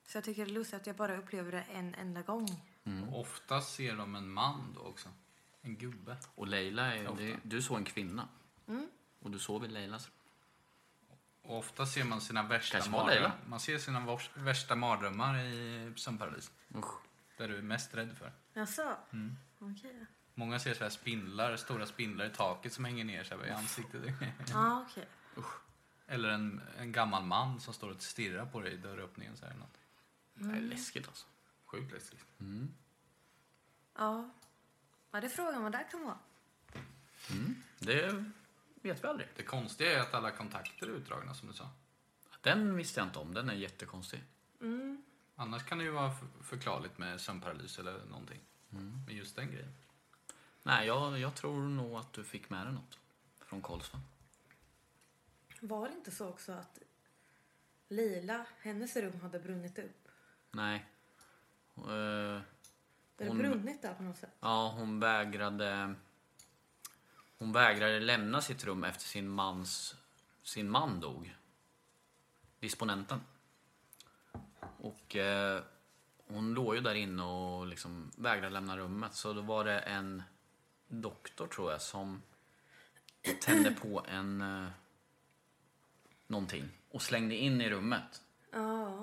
Så 0.07 0.17
jag 0.17 0.25
tycker 0.25 0.45
det 0.45 0.51
är 0.51 0.55
lustigt 0.55 0.81
att 0.81 0.87
jag 0.87 0.97
bara 0.97 1.17
upplever 1.17 1.53
det 1.53 1.65
en 1.73 1.95
enda 1.95 2.23
gång. 2.23 2.49
Mm. 2.85 3.15
Ofta 3.15 3.61
ser 3.61 3.97
de 3.97 4.15
en 4.15 4.33
man 4.33 4.73
då 4.75 4.81
också. 4.81 5.09
En 5.63 5.77
gubbe. 5.77 6.17
Och 6.35 6.47
Leila, 6.47 6.95
är, 6.95 7.09
Ofta. 7.09 7.23
det, 7.23 7.37
du 7.43 7.63
såg 7.63 7.79
en 7.79 7.85
kvinna. 7.85 8.29
Mm. 8.69 8.89
Och 9.21 9.31
du 9.31 9.39
sov 9.39 9.65
i 9.65 9.69
Leilas 9.69 10.11
Och 11.43 11.59
ofta 11.59 11.87
ser 11.87 12.05
man 12.05 12.21
sina 12.21 12.43
värsta 12.43 12.91
mardrömmar. 12.91 13.33
Man 13.47 13.61
ser 13.61 13.79
sina 13.79 14.19
värsta 14.35 14.77
mardrömmar 14.77 15.39
i 15.39 15.93
sömnparadis. 15.97 16.51
Usch. 16.75 16.95
Där 17.37 17.49
du 17.49 17.59
är 17.59 17.63
mest 17.63 17.95
rädd 17.95 18.17
för. 18.19 18.33
Jaså? 18.53 18.97
Mm. 19.13 19.37
Okej. 19.59 20.07
Många 20.35 20.59
ser 20.59 20.75
så 20.75 20.83
här 20.83 20.91
spindlar, 20.91 21.57
stora 21.57 21.87
spindlar 21.87 22.27
i 22.27 22.31
taket 22.31 22.73
som 22.73 22.85
hänger 22.85 23.05
ner 23.05 23.25
sig 23.25 23.39
i 23.47 23.51
ansiktet. 23.51 24.03
Ja, 24.53 24.85
okej. 24.91 25.07
Eller 26.07 26.29
en, 26.29 26.61
en 26.79 26.93
gammal 26.93 27.25
man 27.25 27.61
som 27.61 27.75
står 27.75 27.91
och 27.91 28.03
stirrar 28.03 28.47
på 28.47 28.61
dig 28.61 28.73
i 28.73 28.77
dörröppningen. 28.77 29.37
Så 29.37 29.47
här, 29.47 29.55
något. 29.55 29.79
Det 30.35 30.57
är 30.57 30.61
läskigt 30.61 31.09
alltså. 31.09 31.27
Sjukt 31.65 31.93
läskigt. 31.93 32.25
Ja. 33.95 34.31
Ja, 35.11 35.21
det 35.21 35.27
är 35.27 35.31
frågan 35.31 35.63
vad 35.63 35.73
det 35.73 35.87
kan 35.91 36.05
vara. 36.05 36.19
Det 37.79 38.25
vet 38.83 39.05
vi 39.05 39.09
aldrig. 39.09 39.29
Det 39.37 39.43
konstiga 39.43 39.93
är 39.93 40.01
att 40.01 40.15
alla 40.15 40.31
kontakter 40.31 40.87
är 40.87 40.91
utdragna 40.91 41.35
som 41.35 41.49
du 41.49 41.55
sa. 41.55 41.71
Den 42.41 42.77
visste 42.77 43.01
jag 43.01 43.07
inte 43.09 43.19
om. 43.19 43.35
Den 43.35 43.49
är 43.49 43.55
jättekonstig. 43.55 44.23
Annars 45.37 45.65
kan 45.65 45.79
det 45.79 45.85
ju 45.85 45.91
vara 45.91 46.13
för- 46.15 46.43
förklarligt 46.45 46.99
med 46.99 47.21
sömnparalys 47.21 47.79
eller 47.79 48.05
någonting. 48.05 48.41
Men 49.07 49.17
just 49.17 49.37
den 49.37 49.51
grejen. 49.51 49.75
Nej, 50.63 50.87
jag, 50.87 51.19
jag 51.19 51.35
tror 51.35 51.63
nog 51.69 51.97
att 51.97 52.13
du 52.13 52.25
fick 52.25 52.51
med 52.51 52.67
dig 52.67 52.75
något 52.75 52.99
från 53.39 53.63
Karlsson. 53.63 54.01
Var 55.61 55.89
det 55.89 55.95
inte 55.95 56.11
så 56.11 56.29
också 56.29 56.53
att 56.53 56.79
Lila, 57.89 58.47
hennes 58.61 58.97
rum 58.97 59.21
hade 59.21 59.39
brunnit 59.41 59.79
upp? 59.79 60.04
Nej. 60.55 60.85
Eh, 61.77 62.41
Det 63.17 63.29
Hon- 63.29 63.39
brunnit 63.39 63.83
där 63.83 63.95
på 63.95 64.03
något 64.03 64.17
sätt. 64.17 64.37
ja, 64.41 64.75
hon 64.79 65.01
vägrade... 65.01 65.95
Hon 67.39 67.53
vägrade 67.53 68.01
lämna 68.01 68.41
sitt 68.41 68.65
rum 68.65 68.85
efter 68.85 69.05
sin 69.05 69.29
mans... 69.29 69.95
Sin 70.43 70.71
man 70.71 71.01
dog. 71.01 71.37
Disponenten. 72.61 73.21
Och 74.79 75.17
eh, 75.17 75.63
hon 76.27 76.55
låg 76.55 76.75
ju 76.75 76.81
där 76.81 76.95
inne 76.95 77.23
och 77.23 77.67
liksom 77.67 78.11
vägrade 78.17 78.51
lämna 78.51 78.77
rummet. 78.77 79.15
Så 79.15 79.33
då 79.33 79.41
var 79.41 79.65
det 79.65 79.79
en 79.81 80.23
doktor, 80.89 81.47
tror 81.47 81.73
jag, 81.73 81.83
som 81.83 82.23
tände 83.41 83.71
på 83.71 84.05
en... 84.09 84.41
Eh, 84.41 84.69
någonting. 86.27 86.69
Och 86.91 87.03
slängde 87.03 87.35
in 87.37 87.61
i 87.61 87.71
rummet. 87.71 88.23
Ja. 88.51 88.99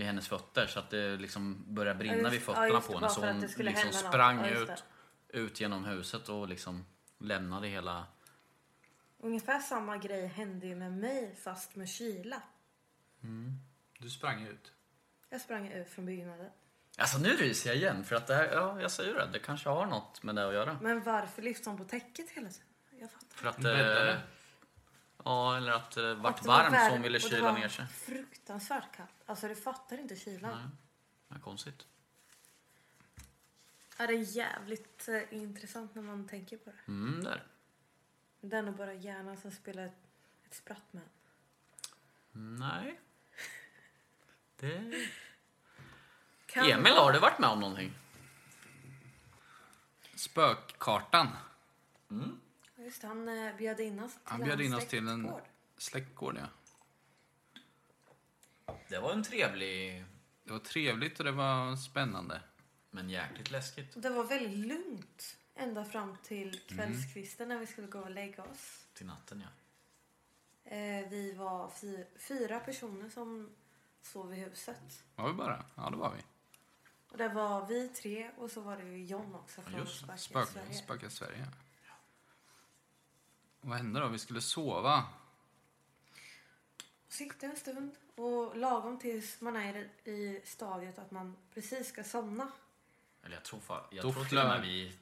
Vid 0.00 0.06
hennes 0.06 0.28
fötter 0.28 0.66
så 0.66 0.78
att 0.78 0.90
det 0.90 1.16
liksom 1.16 1.74
började 1.74 2.04
Ja, 2.04 2.12
brinna 2.12 2.16
just- 2.16 2.32
vid 2.32 2.40
ja, 2.40 2.44
fötterna 2.44 2.68
just 2.68 2.86
på 2.86 2.94
henne. 2.94 3.08
Så 3.08 3.26
hon 3.26 3.40
liksom 3.40 3.92
sprang 3.92 4.38
Ja, 4.38 4.48
ut, 4.50 4.84
ut 5.28 5.60
genom 5.60 5.84
huset 5.84 6.28
och 6.28 6.48
liksom 6.48 6.86
lämnade 7.18 7.68
hela... 7.68 8.06
Ungefär 9.18 9.58
samma 9.58 9.96
grej 9.96 10.26
hände 10.26 10.66
ju 10.66 10.76
med 10.76 10.92
mig 10.92 11.36
fast 11.44 11.76
med 11.76 11.88
kyla. 11.88 12.42
Du 13.98 14.10
sprang 14.10 14.46
ut. 14.46 14.72
Jag 15.30 15.40
sprang 15.40 15.68
ut 15.68 15.88
från 15.88 16.06
byggnaden. 16.06 16.50
Alltså 16.98 17.18
nu 17.18 17.28
ryser 17.28 17.70
jag 17.70 17.76
igen 17.76 18.04
för 18.04 18.16
att 18.16 18.26
det 18.26 18.34
här, 18.34 18.52
ja 18.52 18.80
jag 18.80 18.90
säger 18.90 19.14
det, 19.14 19.28
det 19.32 19.38
kanske 19.38 19.68
har 19.68 19.86
något 19.86 20.22
med 20.22 20.34
det 20.34 20.48
att 20.48 20.54
göra. 20.54 20.78
Men 20.82 21.02
varför 21.02 21.42
lyfte 21.42 21.70
hon 21.70 21.78
på 21.78 21.84
täcket 21.84 22.30
hela 22.30 22.48
tiden? 22.48 22.66
Jag 23.00 23.10
fattar. 23.10 23.36
För 23.36 23.46
att... 24.08 24.18
Eh, 25.20 25.32
ja, 25.32 25.56
eller 25.56 25.72
att 25.72 25.90
det 25.90 26.14
vart 26.14 26.36
Och 26.38 26.42
det 26.42 26.48
var 26.48 26.62
varmt 26.62 26.74
värme- 26.74 26.86
så 26.86 26.92
hon 26.92 27.02
ville 27.02 27.18
och 27.18 27.22
det 27.30 27.36
kyla 27.36 27.52
var 27.52 27.58
ner 27.58 27.68
sig. 27.68 27.86
fruktansvärt 27.86 28.96
kallt. 28.96 29.10
Alltså 29.26 29.48
du 29.48 29.54
fattar 29.56 29.98
inte 29.98 30.16
kylan. 30.16 30.58
Nej, 30.58 30.68
det 31.28 31.34
är 31.34 31.38
konstigt. 31.40 31.86
Ja, 33.98 34.06
det 34.06 34.12
är 34.14 34.36
jävligt 34.36 35.08
eh, 35.08 35.34
intressant 35.34 35.94
när 35.94 36.02
man 36.02 36.28
tänker 36.28 36.56
på 36.56 36.70
det. 36.70 36.92
Mm, 36.92 37.24
där. 37.24 37.42
Är 38.58 38.62
nog 38.62 38.76
bara 38.76 38.94
hjärnan 38.94 39.36
som 39.36 39.50
spelar 39.50 39.82
ett, 39.86 40.02
ett 40.46 40.54
spratt 40.54 40.92
med. 40.92 41.02
Nej. 42.32 43.00
Det... 44.56 44.92
Kan 46.46 46.64
Emil, 46.70 46.92
har 46.92 47.12
du 47.12 47.18
varit 47.18 47.38
med 47.38 47.48
om 47.50 47.60
någonting? 47.60 47.92
spökkartan. 50.14 51.28
Just 52.84 53.00
det, 53.00 53.06
han 53.06 53.28
eh, 53.28 53.56
bjöd 53.56 53.80
in 53.80 54.00
oss 54.00 54.12
till 54.12 54.20
Han 54.24 54.40
bjöd 54.40 54.60
in 54.60 54.74
oss 54.74 54.86
till 54.86 55.08
en 55.08 55.22
släktgård. 55.22 55.42
släktgård, 55.76 56.36
ja. 56.38 56.46
Det 58.88 58.98
var 58.98 59.12
en 59.12 59.22
trevlig, 59.22 60.04
Det 60.44 60.52
var 60.52 60.58
trevligt 60.58 61.18
och 61.18 61.24
det 61.24 61.32
var 61.32 61.76
spännande. 61.76 62.42
men 62.90 63.10
jäkligt 63.10 63.50
läskigt. 63.50 64.02
Det 64.02 64.10
var 64.10 64.24
väldigt 64.24 64.66
lugnt 64.66 65.36
ända 65.54 65.84
fram 65.84 66.16
till 66.22 66.60
kvällskvisten 66.60 67.48
när 67.48 67.58
vi 67.58 67.66
skulle 67.66 67.86
gå 67.86 67.98
och 68.00 68.10
lägga 68.10 68.42
oss. 68.42 68.86
Till 68.94 69.06
natten, 69.06 69.40
ja. 69.46 69.48
Eh, 70.70 71.08
vi 71.08 71.32
var 71.32 71.68
fy, 71.70 72.04
fyra 72.18 72.60
personer 72.60 73.08
som 73.08 73.50
sov 74.02 74.34
i 74.34 74.36
huset. 74.36 75.04
Var 75.16 75.28
vi 75.28 75.34
bara? 75.34 75.64
Ja, 75.74 75.90
det 75.90 75.96
var 75.96 76.14
vi. 76.16 76.22
Och 77.10 77.18
det 77.18 77.28
var 77.28 77.66
vi 77.66 77.88
tre 77.88 78.30
och 78.36 78.50
så 78.50 78.60
var 78.60 78.76
det 78.76 78.82
ju 78.84 79.04
John 79.04 79.34
också 79.34 79.62
från 79.62 79.80
Just 79.80 79.98
Spöke 79.98 80.18
Spök, 80.18 80.48
Sverige. 80.48 80.74
Spöka 80.74 81.10
Sverige. 81.10 81.46
Vad 83.60 83.76
hände 83.78 84.00
då? 84.00 84.08
Vi 84.08 84.18
skulle 84.18 84.40
sova. 84.40 85.04
Och 87.06 87.12
sitta 87.12 87.46
en 87.46 87.56
stund 87.56 87.90
och 88.16 88.56
lagom 88.56 88.98
tills 88.98 89.40
man 89.40 89.56
är 89.56 89.74
i 90.04 90.40
stadiet 90.44 90.98
att 90.98 91.10
man 91.10 91.36
precis 91.54 91.88
ska 91.88 92.04
somna. 92.04 92.48
Eller 93.22 93.34
jag 93.36 93.44
tror, 93.44 93.60
fa- 93.60 93.80
jag 93.90 94.04
Då 94.04 94.12
tror 94.12 94.24
till 94.24 94.38
och 94.38 94.44
med 94.44 94.62
vi 94.62 94.92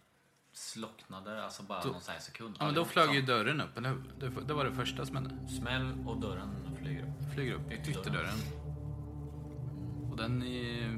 slocknade, 0.53 1.45
alltså 1.45 1.63
bara 1.63 1.83
Då- 1.83 1.89
någon 1.91 2.01
sån 2.01 2.13
här 2.13 2.21
sekund. 2.21 2.57
Ja, 2.59 2.65
men 2.67 2.75
då 2.75 2.85
flög 2.85 3.15
ju 3.15 3.23
dörren 3.23 3.61
upp, 3.61 3.77
eller 3.79 3.89
hur? 3.89 4.13
Det, 4.21 4.29
det 4.29 4.55
var 4.55 4.65
det 4.65 4.73
första 4.73 5.07
som 5.07 5.17
hände. 5.17 5.49
Smäll 5.49 6.05
och 6.09 6.21
dörren 6.21 6.77
flyger 6.83 7.03
upp. 7.03 7.35
Flyger 7.35 7.53
upp, 7.55 7.73
Ytterdörren. 7.89 8.39
Och 10.11 10.17
den 10.17 10.43
är... 10.43 10.89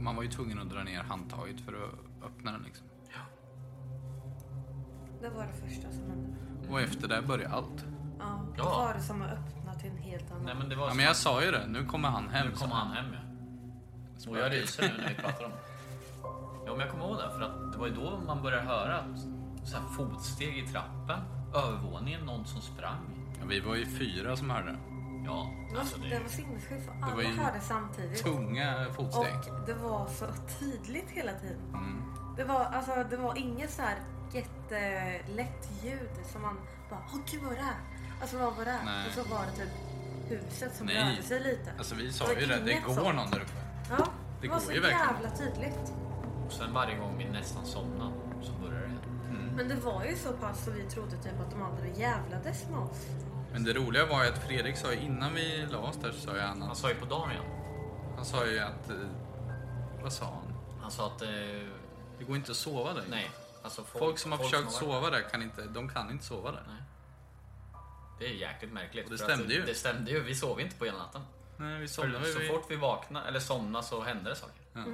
Man 0.00 0.16
var 0.16 0.22
ju 0.22 0.30
tvungen 0.30 0.58
att 0.58 0.70
dra 0.70 0.82
ner 0.84 1.02
handtaget 1.02 1.60
för 1.60 1.84
att 1.88 2.24
öppna 2.24 2.52
den 2.52 2.62
liksom. 2.62 2.86
Det 5.20 5.28
var 5.30 5.46
det 5.46 5.68
första 5.68 5.90
som 5.92 6.10
hände. 6.10 6.36
Och 6.70 6.80
efter 6.80 7.08
det 7.08 7.22
började 7.22 7.54
allt. 7.54 7.84
Ja, 8.18 8.40
då 8.56 8.62
Ja. 8.64 8.64
var 8.64 8.94
det 8.94 9.00
som 9.02 9.22
att 9.22 9.30
öppna 9.30 9.74
till 9.74 9.90
en 9.90 9.96
helt 9.96 10.30
annan... 10.30 10.44
Nej 10.44 10.54
men 10.54 10.68
det 10.68 10.76
var 10.76 10.88
Ja, 10.88 10.94
men 10.94 11.04
jag 11.04 11.16
sa 11.16 11.42
ju 11.44 11.50
det, 11.50 11.66
nu 11.66 11.84
kommer 11.84 12.08
han 12.08 12.28
hem. 12.28 12.46
Nu 12.48 12.54
sa 12.56 12.60
kommer 12.64 12.74
han 12.76 12.92
hem 12.92 13.06
ja. 13.12 14.30
Och 14.30 14.38
jag 14.38 14.52
ryser 14.52 14.82
nu 14.82 15.02
när 15.02 15.08
vi 15.08 15.14
pratar 15.14 15.44
om 15.44 15.50
det. 15.50 15.56
Ja 16.66 16.70
men 16.72 16.80
jag 16.80 16.90
kommer 16.90 17.04
ihåg 17.04 17.16
det, 17.16 17.30
för 17.30 17.40
att 17.40 17.72
det 17.72 17.78
var 17.78 17.86
ju 17.86 17.94
då 17.94 18.20
man 18.26 18.42
började 18.42 18.62
höra 18.62 18.96
att 18.98 19.18
så 19.68 19.76
här 19.76 19.84
fotsteg 19.96 20.58
i 20.58 20.66
trappen, 20.66 21.20
övervåningen, 21.54 22.20
någon 22.20 22.44
som 22.44 22.60
sprang. 22.60 23.34
Ja, 23.40 23.46
vi 23.48 23.60
var 23.60 23.74
ju 23.74 23.86
fyra 23.86 24.36
som 24.36 24.50
hörde 24.50 24.66
det. 24.72 24.78
Ja, 25.26 25.50
Det 25.68 25.74
var, 25.74 25.80
alltså 25.80 25.98
det 25.98 26.08
det... 26.08 26.18
var 26.22 26.28
sinnessjukt 26.28 26.84
för 26.86 26.92
var 27.00 27.12
alla 27.12 27.22
ju 27.22 27.36
hörde 27.36 27.60
samtidigt. 27.60 28.22
Tunga 28.24 28.86
fotsteg. 28.96 29.34
Och 29.52 29.66
det 29.66 29.74
var 29.74 30.06
så 30.06 30.26
tydligt 30.58 31.10
hela 31.10 31.32
tiden. 31.32 31.60
Mm. 31.68 32.02
Det 32.36 32.44
var, 32.44 32.64
alltså, 32.64 33.04
det 33.10 33.16
var 33.16 33.36
inget 33.38 33.70
så 33.70 33.82
här 33.82 33.94
jättelätt 34.32 35.68
ljud 35.82 36.10
som 36.32 36.42
man 36.42 36.56
bara, 36.90 37.00
åh 37.12 37.20
gud 37.30 37.42
vad 37.42 37.52
det 37.52 37.62
här? 37.62 37.76
Alltså 38.20 38.38
vad 38.38 38.56
var 38.56 38.64
det? 38.64 38.78
Nej. 38.84 39.06
Och 39.08 39.12
så 39.14 39.22
var 39.34 39.46
det 39.46 39.52
typ 39.52 39.70
huset 40.28 40.76
som 40.76 40.86
Nej. 40.86 41.10
rörde 41.10 41.22
sig 41.22 41.40
lite. 41.40 41.72
Alltså 41.78 41.94
vi 41.94 42.12
sa 42.12 42.26
Det 42.26 42.40
ju 42.40 42.46
det, 42.46 42.60
det 42.60 42.80
går 42.86 42.94
sånt. 42.94 43.16
någon 43.16 43.30
där 43.30 43.38
uppe. 43.40 43.52
Ja, 43.90 43.96
det 43.96 44.04
det 44.40 44.48
var 44.48 44.54
går 44.56 44.64
så 44.64 44.72
jävla 44.72 45.30
tydligt. 45.38 45.92
Och 46.46 46.52
sen 46.52 46.72
varje 46.72 46.96
gång 46.96 47.18
vi 47.18 47.24
nästan 47.24 47.66
somnade 47.66 48.12
så 48.42 48.52
började 48.52 48.86
det 48.86 48.92
igen. 49.34 49.52
Men 49.56 49.68
det 49.68 49.74
var 49.74 50.04
ju 50.04 50.16
så 50.16 50.32
pass 50.32 50.64
så 50.64 50.70
vi 50.70 50.82
trodde 50.82 51.10
typ 51.10 51.40
att 51.40 51.50
de 51.50 51.62
andra 51.62 51.86
jävlades 51.86 52.64
med 52.70 52.78
oss. 52.78 53.06
Men 53.52 53.64
det 53.64 53.72
roliga 53.72 54.06
var 54.06 54.24
ju 54.24 54.30
att 54.30 54.38
Fredrik 54.38 54.76
sa 54.76 54.92
ju 54.92 54.98
innan 55.00 55.34
vi 55.34 55.66
la 55.70 55.78
oss 55.78 55.96
där 55.96 56.12
så 56.12 56.20
sa 56.20 56.34
ju 56.34 56.40
han 56.40 56.62
Han 56.62 56.70
att, 56.70 56.76
sa 56.76 56.88
ju 56.88 56.94
på 56.94 57.06
dagen 57.06 57.30
igen. 57.30 57.44
han 58.16 58.24
sa 58.24 58.46
ju 58.46 58.58
att, 58.58 58.90
eh, 58.90 58.96
vad 60.02 60.12
sa 60.12 60.24
han? 60.24 60.54
Han 60.82 60.90
sa 60.90 61.06
att... 61.06 61.22
Eh, 61.22 61.28
Det 62.18 62.24
går 62.24 62.36
inte 62.36 62.50
att 62.50 62.56
sova 62.56 62.92
där. 62.92 63.04
nej, 63.10 63.30
alltså 63.64 63.84
folk, 63.84 63.98
Folk 64.04 64.18
som 64.18 64.32
har 64.32 64.38
försökt 64.38 64.64
varit- 64.64 64.74
sova 64.74 65.10
där 65.10 65.28
kan 65.30 65.42
inte, 65.42 65.62
de 65.64 65.88
kan 65.88 66.10
inte 66.10 66.24
sova 66.24 66.52
där. 66.52 66.62
Nej. 66.68 66.82
Det 68.18 68.26
är 68.26 68.30
jäkligt 68.30 68.72
märkligt. 68.72 69.04
Och 69.04 69.10
det 69.10 69.18
stämde 69.18 69.54
ju. 69.54 69.62
Det 69.64 69.74
stämde 69.74 70.10
ju. 70.10 70.20
Vi 70.20 70.34
sov 70.34 70.60
inte 70.60 70.76
på 70.76 70.84
hela 70.84 70.98
natten. 70.98 71.22
Nej, 71.56 71.80
vi 71.80 71.86
För 71.88 71.94
somnade 71.94 72.32
så 72.32 72.38
vi. 72.38 72.48
fort 72.48 72.66
vi 72.68 72.76
vaknade, 72.76 73.28
eller 73.28 73.40
somnade 73.40 73.84
så 73.84 74.02
hände 74.02 74.30
det 74.30 74.36
saker. 74.36 74.62
Ja. 74.72 74.84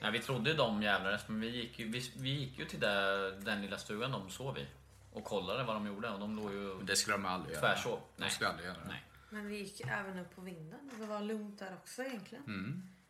Nej, 0.00 0.10
vi 0.12 0.18
trodde 0.18 0.50
ju 0.50 0.56
de 0.56 0.82
jävlades, 0.82 1.28
men 1.28 1.40
vi 1.40 1.48
gick 1.48 1.78
ju, 1.78 1.88
vi, 1.90 2.12
vi 2.16 2.28
gick 2.30 2.58
ju 2.58 2.64
till 2.64 2.80
där, 2.80 3.30
den 3.40 3.62
lilla 3.62 3.78
stugan 3.78 4.12
de 4.12 4.30
sov 4.30 4.58
i. 4.58 4.66
Och 5.12 5.24
kollade 5.24 5.64
vad 5.64 5.76
de 5.76 5.86
gjorde 5.86 6.10
och 6.10 6.20
de 6.20 6.36
låg 6.36 6.52
ju 6.52 6.78
Det 6.82 6.96
skulle 6.96 7.16
de 7.16 7.26
aldrig 7.26 7.54
göra. 7.56 7.60
tvärsov. 7.74 7.98
De 8.16 8.30
skulle 8.30 8.50
aldrig 8.50 8.66
göra 8.68 8.78
det. 8.78 8.88
Nej. 8.88 9.02
Men 9.30 9.46
vi 9.48 9.56
gick 9.58 9.80
även 9.80 10.18
upp 10.18 10.34
på 10.34 10.40
vinden 10.40 10.90
och 10.92 10.98
det 11.00 11.06
var 11.06 11.20
lugnt 11.20 11.58
där 11.58 11.74
också 11.74 12.02
egentligen. 12.02 12.44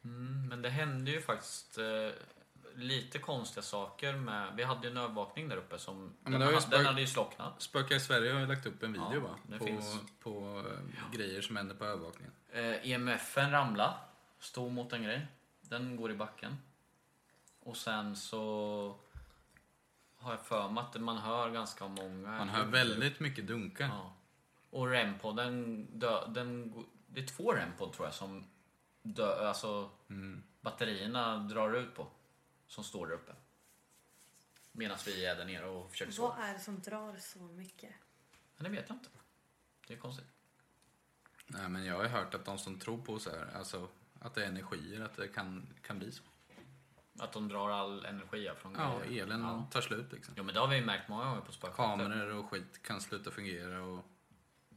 Mm, 0.05 0.49
men 0.49 0.63
det 0.63 0.69
hände 0.71 1.11
ju 1.11 1.21
faktiskt 1.23 1.79
eh, 1.79 1.85
lite 2.79 3.19
konstiga 3.19 3.63
saker 3.63 4.13
med... 4.17 4.53
Vi 4.57 4.63
hade 4.63 4.87
ju 4.87 4.91
en 4.91 4.97
övervakning 4.97 5.49
där 5.49 5.57
uppe 5.57 5.79
som... 5.79 6.13
men 6.23 6.33
den, 6.33 6.41
det 6.41 6.47
har 6.47 6.53
ju 6.53 6.59
ha- 6.59 6.67
den 6.71 6.87
hade 6.87 7.01
ju 7.01 7.07
slocknat. 7.07 7.63
Spöka 7.63 7.95
i 7.95 8.01
Sverige 8.01 8.33
har 8.33 8.41
ju 8.41 8.47
lagt 8.47 8.67
upp 8.67 8.83
en 8.83 8.93
video 8.93 9.15
Ja, 9.15 9.21
va? 9.21 9.59
På, 9.59 9.65
finns. 9.65 9.97
på 10.21 10.65
eh, 10.73 11.13
grejer 11.13 11.41
som 11.43 11.57
händer 11.57 11.75
på 11.75 11.85
övervakningen. 11.85 12.33
Eh, 12.53 12.91
EMFen 12.91 13.51
ramla 13.51 13.95
stod 14.39 14.73
mot 14.73 14.93
en 14.93 15.03
grej. 15.03 15.27
Den 15.61 15.97
går 15.97 16.11
i 16.11 16.15
backen. 16.15 16.57
Och 17.61 17.77
sen 17.77 18.17
så 18.17 18.97
har 20.17 20.31
jag 20.33 20.41
för 20.47 20.69
mig 20.69 20.85
att 20.85 21.01
man 21.01 21.19
hör 21.19 21.51
ganska 21.51 21.89
många. 21.89 22.29
Man 22.39 22.49
hör 22.49 22.65
väldigt 22.65 23.21
mycket 23.21 23.47
dunka. 23.47 23.85
Ja. 23.85 24.13
Och 24.71 24.89
REM-pod, 24.91 25.37
den, 25.37 25.87
dö, 25.99 26.27
den, 26.29 26.75
det 27.07 27.21
är 27.21 27.27
två 27.27 27.53
REM-pod 27.53 27.93
tror 27.93 28.07
jag 28.07 28.15
som 28.15 28.45
dö, 29.03 29.49
alltså, 29.49 29.91
Mm. 30.11 30.43
batterierna 30.61 31.37
drar 31.39 31.73
ut 31.73 31.95
på. 31.95 32.07
Som 32.69 32.85
står 32.85 33.07
där 33.07 33.15
uppe. 33.15 33.33
Medan 34.73 34.99
vi 35.07 35.25
är 35.27 35.37
där 35.37 35.45
nere 35.45 35.67
och 35.69 35.91
försöker 35.91 36.13
sova. 36.13 36.29
Vad 36.37 36.45
är 36.49 36.53
det 36.53 36.61
som 36.61 36.81
drar 36.81 37.17
så 37.17 37.39
mycket? 37.39 37.95
Men 38.57 38.65
det 38.65 38.71
vet 38.81 38.89
jag 38.89 38.97
inte. 38.97 39.09
Det 39.87 39.95
är 39.95 39.99
konstigt. 39.99 40.27
Nej, 41.47 41.69
men 41.69 41.85
jag 41.85 41.95
har 41.97 42.03
ju 42.03 42.09
hört 42.09 42.35
att 42.35 42.45
de 42.45 42.59
som 42.59 42.79
tror 42.79 42.99
på 43.03 43.19
så 43.19 43.31
här, 43.31 43.51
alltså 43.57 43.89
att 44.21 44.35
det 44.35 44.43
är 44.45 44.49
energier, 44.49 45.01
att 45.01 45.17
det 45.17 45.29
kan, 45.29 45.67
kan 45.83 45.99
bli 45.99 46.13
så. 46.13 46.23
Att 47.19 47.33
de 47.33 47.49
drar 47.49 47.71
all 47.71 48.05
energi 48.05 48.51
från 48.57 48.75
Ja, 48.75 48.99
grejer. 48.99 49.23
elen 49.23 49.41
Ja. 49.41 49.69
tar 49.71 49.81
slut 49.81 50.13
liksom. 50.13 50.35
Jo 50.37 50.45
men 50.45 50.55
det 50.55 50.61
har 50.61 50.69
vi 50.69 50.77
ju 50.77 50.85
märkt 50.85 51.09
många 51.09 51.25
gånger 51.25 51.41
på 51.41 51.53
spökjakter. 51.53 51.83
Kameror 51.85 52.35
och 52.35 52.51
skit 52.51 52.83
kan 52.83 53.01
sluta 53.01 53.31
fungera 53.31 53.83
och... 53.83 54.05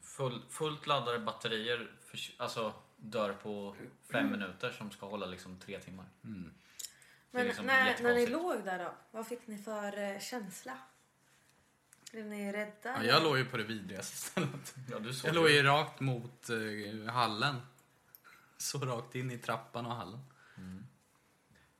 Full, 0.01 0.41
fullt 0.49 0.87
laddade 0.87 1.19
batterier 1.19 1.91
för, 2.01 2.19
alltså, 2.37 2.73
dör 2.97 3.33
på 3.33 3.75
fem 4.11 4.31
minuter 4.31 4.71
som 4.71 4.91
ska 4.91 5.05
hålla 5.09 5.25
liksom 5.25 5.59
tre 5.59 5.79
timmar. 5.79 6.05
Är 6.23 6.51
Men 7.31 7.45
liksom 7.45 7.65
när, 7.65 8.03
när 8.03 8.15
ni 8.15 8.27
låg 8.27 8.65
där 8.65 8.79
då, 8.79 8.93
vad 9.11 9.27
fick 9.27 9.47
ni 9.47 9.57
för 9.57 9.97
eh, 9.99 10.19
känsla? 10.19 10.77
Blev 12.11 12.25
ni 12.25 12.51
rädda? 12.51 12.73
Ja, 12.83 13.03
jag 13.03 13.23
låg 13.23 13.37
ju 13.37 13.45
på 13.45 13.57
det 13.57 13.63
vidrigaste 13.63 14.17
stället. 14.17 14.75
Ja, 14.91 14.99
du 14.99 15.13
såg 15.13 15.29
Jag 15.29 15.35
låg 15.35 15.49
ju 15.49 15.63
rakt 15.63 15.99
mot 15.99 16.49
eh, 16.49 17.13
hallen. 17.13 17.55
Så 18.57 18.79
rakt 18.79 19.15
in 19.15 19.31
i 19.31 19.37
trappan 19.37 19.85
och 19.85 19.95
hallen. 19.95 20.19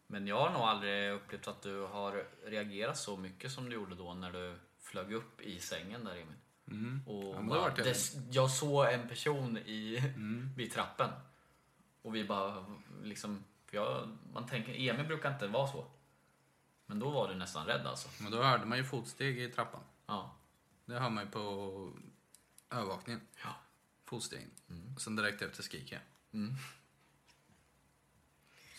Men 0.08 0.28
jag 0.28 0.40
har 0.40 0.50
nog 0.50 0.62
aldrig 0.62 1.12
upplevt 1.12 1.48
att 1.48 1.62
du 1.62 1.82
har 1.82 2.26
reagerat 2.46 2.98
så 2.98 3.18
mycket 3.18 3.52
som 3.52 3.70
du 3.70 3.76
gjorde 3.76 3.96
då 3.96 4.14
när 4.14 4.32
du 4.32 4.56
flög 4.80 5.14
upp 5.14 5.42
i 5.42 5.60
sängen 5.60 6.06
där 6.06 6.12
Emil. 6.16 7.00
Och 7.06 7.36
Ja, 7.36 7.42
bara, 7.42 7.74
jag 7.78 7.86
det, 7.86 7.98
jag 8.32 8.52
såg 8.52 8.86
en 8.86 9.08
person 9.08 9.58
i, 9.58 10.14
vid 10.58 10.72
trappen. 10.72 11.10
Och 12.02 12.16
vi 12.16 12.24
bara 12.24 12.66
liksom, 13.04 13.44
för 13.72 13.78
jag, 13.78 14.18
man 14.34 14.48
tänker, 14.48 14.90
Emil 14.90 15.08
brukar 15.08 15.34
inte 15.34 15.48
vara 15.48 15.68
så. 15.68 15.86
Men 16.86 17.00
då 17.00 17.10
var 17.10 17.28
du 17.28 17.36
nästan 17.36 17.66
rädd 17.68 17.88
alltså. 17.88 18.24
Men 18.24 18.32
då 18.32 18.44
hörde 18.44 18.66
man 18.66 18.78
ju 18.78 18.84
fotsteg 18.84 19.40
i 19.40 19.52
trappan. 19.52 19.84
Ja. 20.06 20.36
Det 20.86 21.00
hör 21.00 21.10
man 21.10 21.24
ju 21.26 21.32
på 21.32 21.94
övervakningen. 22.70 23.22
Ja. 23.44 23.56
Fotstegen. 24.06 24.52
Och 24.96 25.02
sen 25.02 25.16
direkt 25.16 25.42
efter 25.42 25.64
skriker 25.64 25.96
jag. 25.96 26.04
Mm. 26.42 26.54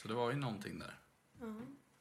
Så 0.03 0.09
det 0.09 0.15
var 0.15 0.31
ju 0.31 0.37
någonting 0.37 0.79
där. 0.79 0.99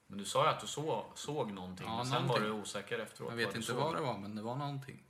Men 0.07 0.17
du 0.17 0.25
sa 0.25 0.43
ju 0.43 0.49
att 0.49 0.59
du 0.61 0.67
såg, 0.67 1.05
såg 1.15 1.51
någonting, 1.51 1.87
Ja, 1.87 1.97
men 1.97 2.05
sen 2.05 2.21
någonting. 2.21 2.49
var 2.49 2.55
du 2.55 2.61
osäker 2.61 2.99
efteråt. 2.99 3.29
Jag 3.29 3.37
vet 3.37 3.55
inte 3.55 3.67
såg. 3.67 3.77
vad 3.77 3.95
det 3.95 4.01
var, 4.01 4.17
men 4.17 4.35
det 4.35 4.41
var 4.41 4.55
någonting. 4.55 5.03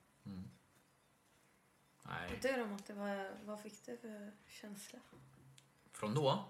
Nej. 2.04 2.40
Du 2.42 2.52
då 2.52 2.66
Matte, 2.66 2.94
vad, 2.94 3.28
vad 3.46 3.62
fick 3.62 3.86
du 3.86 3.98
för 3.98 4.32
känsla? 4.48 5.00
Från 5.92 6.14
då? 6.14 6.46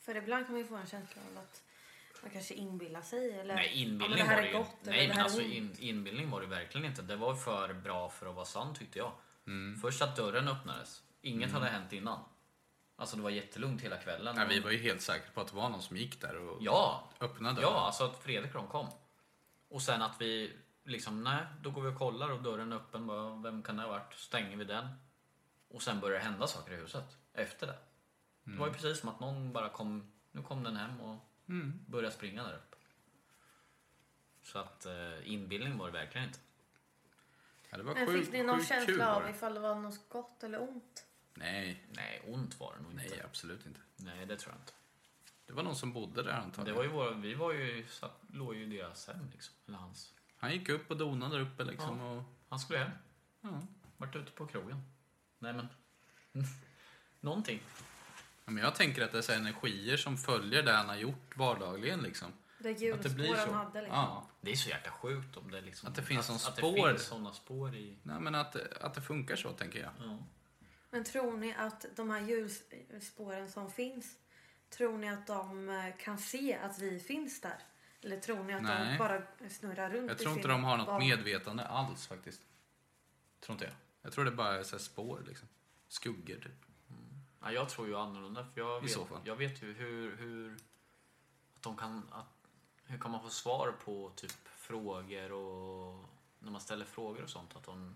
För 0.00 0.16
ibland 0.16 0.44
kan 0.46 0.52
man 0.52 0.60
ju 0.62 0.66
få 0.68 0.76
en 0.76 0.86
känsla 0.86 1.22
av 1.32 1.38
att 1.42 1.62
man 2.22 2.30
kanske 2.30 2.54
inbillar 2.54 3.02
sig 3.02 3.40
eller 3.40 3.54
Nej, 3.54 3.98
ja, 4.00 4.08
det 4.08 4.22
här 4.22 4.36
var 4.36 4.42
det 4.42 4.48
ju. 4.48 4.58
gott 4.58 4.76
Nej, 4.82 5.08
men 5.08 5.20
alltså 5.20 5.40
in, 5.40 5.76
inbildning 5.78 6.30
var 6.30 6.40
det 6.40 6.46
verkligen 6.46 6.86
inte. 6.86 7.02
Det 7.02 7.16
var 7.16 7.34
för 7.34 7.74
bra 7.74 8.08
för 8.10 8.26
att 8.26 8.34
vara 8.34 8.44
sant 8.44 8.78
tyckte 8.78 8.98
jag. 8.98 9.12
Mm. 9.46 9.80
Först 9.80 10.02
att 10.02 10.16
dörren 10.16 10.48
öppnades. 10.48 11.02
Inget 11.22 11.52
hade 11.52 11.66
hänt 11.66 11.92
innan. 11.92 12.24
Alltså 12.96 13.16
det 13.16 13.22
var 13.22 13.30
jättelugnt 13.30 13.82
hela 13.82 13.96
kvällen. 13.96 14.36
Ja, 14.38 14.44
vi 14.48 14.60
var 14.60 14.70
ju 14.70 14.78
helt 14.78 15.02
säkra 15.02 15.30
på 15.34 15.40
att 15.40 15.48
det 15.48 15.56
var 15.56 15.68
någon 15.68 15.82
som 15.82 15.96
gick 15.96 16.20
där 16.20 16.36
och 16.36 16.58
Ja, 16.60 17.10
öppnade 17.20 17.54
dörren. 17.60 17.72
ja, 17.74 17.80
alltså 17.86 18.04
att 18.04 18.22
Fredrik 18.22 18.54
och 18.54 18.60
de 18.62 18.68
kom. 18.68 18.88
Och 19.68 19.82
sen 19.82 20.02
att 20.02 20.20
vi 20.20 20.56
liksom, 20.84 21.24
nej, 21.24 21.44
då 21.60 21.70
går 21.70 21.82
vi 21.82 21.88
och 21.90 21.98
kollar 21.98 22.30
och 22.32 22.42
dörren 22.42 22.72
är 22.72 22.76
öppen. 22.76 23.06
Bara, 23.06 23.36
vem 23.36 23.62
kan 23.62 23.76
det 23.76 23.82
ha 23.82 23.88
varit? 23.90 24.14
Stänger 24.14 24.56
vi 24.56 24.64
den. 24.64 24.88
Och 25.68 25.82
sen 25.82 26.00
börjar 26.00 26.18
det 26.18 26.24
hända 26.24 26.46
saker 26.46 26.72
i 26.72 26.76
huset 26.76 27.16
efter 27.34 27.66
det. 27.66 27.78
Det 28.52 28.58
var 28.58 28.66
Mm. 28.66 28.68
ju 28.68 28.72
precis 28.82 29.00
som 29.00 29.08
att 29.08 29.20
någon 29.20 29.52
bara 29.52 29.68
kom, 29.68 30.12
nu 30.32 30.42
kom 30.42 30.62
den 30.62 30.76
hem 30.76 31.00
och 31.00 31.16
börja 31.86 32.10
springa 32.10 32.42
där 32.42 32.54
uppe. 32.56 32.76
Så 34.42 34.58
att 34.58 34.86
eh, 34.86 35.32
inbildning 35.32 35.78
var 35.78 35.86
det 35.86 35.92
verkligen 35.92 36.26
inte. 36.26 36.38
Ja, 37.70 37.76
det 37.76 37.82
var 37.82 37.94
Men 37.94 38.06
sjukt, 38.06 38.24
fick 38.24 38.32
ni 38.32 38.42
någon 38.42 38.64
känsla 38.64 39.06
var 39.06 39.14
av 39.14 39.22
det. 39.22 39.30
ifall 39.30 39.54
det 39.54 39.60
var 39.60 39.74
något 39.74 40.08
gott 40.08 40.42
eller 40.42 40.62
ont? 40.62 41.06
Nej, 41.34 41.86
Nej, 41.90 42.22
ont 42.26 42.60
var 42.60 42.74
det 42.76 42.82
nog 42.82 42.94
nej 42.94 43.06
inte. 43.06 43.24
absolut 43.24 43.66
inte. 43.66 43.80
Nej, 43.96 44.26
det 44.26 44.36
tror 44.36 44.52
jag 44.54 44.60
inte. 44.62 44.72
Det 45.46 45.52
var 45.52 45.62
någon 45.62 45.76
som 45.76 45.92
bodde 45.92 46.22
där 46.22 46.30
Det 46.30 46.36
antagligen. 46.36 46.76
var 46.76 46.84
ju 46.84 46.90
våra, 46.90 47.10
vi 47.10 47.34
var 47.34 47.52
ju, 47.52 47.86
satt, 47.88 48.20
låg 48.32 48.54
ju 48.54 48.62
i 48.62 48.76
deras 48.78 49.06
hem 49.06 49.28
liksom. 49.32 49.54
Eller 49.66 49.78
hans. 49.78 50.14
Han 50.36 50.52
gick 50.52 50.68
upp 50.68 50.90
och 50.90 50.96
donade 50.96 51.34
där 51.38 51.42
uppe 51.42 51.64
liksom. 51.64 51.98
Ja. 52.00 52.10
Och, 52.10 52.22
Han 52.48 52.58
skulle 52.60 52.78
hem. 52.78 52.90
ja. 53.40 53.62
Vart 53.96 54.16
ute 54.16 54.30
på 54.32 54.46
krogen. 54.46 54.82
Nej 55.38 55.52
men. 55.52 55.68
Någonting. 57.20 57.60
Ja, 58.50 58.54
Men 58.54 58.64
jag 58.64 58.74
tänker 58.74 59.02
att 59.02 59.12
det 59.12 59.18
är 59.18 59.22
så 59.22 59.32
energier 59.32 59.96
som 59.96 60.18
följer 60.18 60.62
det 60.62 60.72
han 60.72 60.88
har 60.88 60.96
gjort 60.96 61.36
vardagligen 61.36 62.00
liksom. 62.00 62.32
Det 62.58 62.70
Att 62.70 63.02
det 63.02 63.14
blir 63.14 63.26
hjulspår 63.26 63.36
han 63.36 63.48
så. 63.48 63.52
hade 63.52 63.80
liksom. 63.80 63.96
Ja. 63.98 64.26
Det 64.40 64.50
är 64.50 64.56
så 64.56 64.68
jäkla 64.68 64.92
sjukt 64.92 65.36
om 65.36 65.50
det 65.50 65.60
liksom. 65.60 65.88
Att 65.88 65.94
det 65.94 66.02
finns 66.02 66.30
att, 66.30 66.40
spår. 66.40 66.88
det 66.88 66.92
finns 66.92 67.06
sådana 67.06 67.32
spår 67.32 67.74
i... 67.74 67.98
Nej, 68.02 68.20
men 68.20 68.34
att, 68.34 68.56
att 68.56 68.94
det 68.94 69.00
funkar 69.00 69.36
så 69.36 69.52
tänker 69.52 69.80
jag. 69.80 69.90
Ja. 69.98 70.18
Men 70.90 71.04
tror 71.04 71.36
ni 71.36 71.54
att 71.54 71.86
de 71.96 72.10
här 72.10 72.20
hjulspåren 72.20 73.50
som 73.50 73.70
finns, 73.70 74.16
tror 74.70 74.98
ni 74.98 75.08
att 75.08 75.26
de 75.26 75.68
eh, 75.68 75.96
kan 75.98 76.18
se 76.18 76.54
att 76.54 76.78
vi 76.78 77.00
finns 77.00 77.40
där? 77.40 77.58
Eller 78.02 78.20
tror 78.20 78.44
ni 78.44 78.54
att 78.54 78.62
Nej. 78.62 78.92
de 78.92 78.98
bara 78.98 79.22
snurrar 79.48 79.90
runt 79.90 80.08
Jag 80.08 80.18
tror 80.18 80.32
inte 80.32 80.48
de 80.48 80.64
har 80.64 80.76
något 80.76 80.86
bana? 80.86 80.98
medvetande 80.98 81.66
alls 81.66 82.06
faktiskt. 82.06 82.42
Tror 83.40 83.54
inte 83.54 83.64
jag. 83.64 83.74
Jag 84.02 84.12
tror 84.12 84.24
det 84.24 84.30
bara 84.30 84.54
är 84.58 84.62
så 84.62 84.76
här 84.76 84.82
spår 84.82 85.22
liksom. 85.28 85.48
Skuggor 85.88 86.36
typ. 86.36 86.69
Ja, 87.42 87.52
jag 87.52 87.68
tror 87.68 87.88
ju 87.88 87.96
annorlunda. 87.96 88.44
För 88.54 88.60
jag 88.60 88.78
I 88.78 88.82
vet, 88.82 88.92
så 88.92 89.06
fall. 89.06 89.20
Jag 89.24 89.36
vet 89.36 89.62
ju 89.62 89.72
hur, 89.72 90.16
hur, 90.16 90.56
att 91.56 91.62
de 91.62 91.76
kan, 91.76 92.08
att, 92.12 92.46
hur 92.84 92.98
kan 92.98 93.10
man 93.10 93.22
få 93.22 93.30
svar 93.30 93.74
på 93.84 94.12
typ 94.16 94.48
frågor 94.48 95.32
och 95.32 96.04
när 96.38 96.50
man 96.50 96.60
ställer 96.60 96.84
frågor 96.84 97.22
och 97.22 97.30
sånt. 97.30 97.56
Att 97.56 97.64
de 97.64 97.94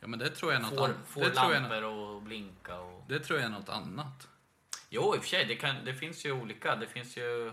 Ja 0.00 0.06
men 0.06 0.18
det 0.18 0.30
tror 0.30 0.52
jag 0.52 0.58
är 0.58 0.62
något 0.62 0.78
får, 0.78 0.84
annat. 0.84 0.96
får 1.06 1.20
Det 1.20 1.26
jag, 1.26 1.34
lampor 1.34 1.80
nå- 1.80 1.88
och 1.88 2.22
blinka. 2.22 2.80
Och... 2.80 3.04
det 3.08 3.20
tror 3.20 3.38
jag 3.38 3.46
är 3.46 3.52
något 3.52 3.68
annat. 3.68 4.28
Jo, 4.88 5.14
i 5.14 5.18
och 5.18 5.22
för 5.22 5.28
sig. 5.28 5.44
Det, 5.44 5.56
kan, 5.56 5.84
det 5.84 5.94
finns 5.94 6.26
ju 6.26 6.32
olika. 6.32 6.76
Det 6.76 6.86
finns 6.86 7.16
ju... 7.16 7.52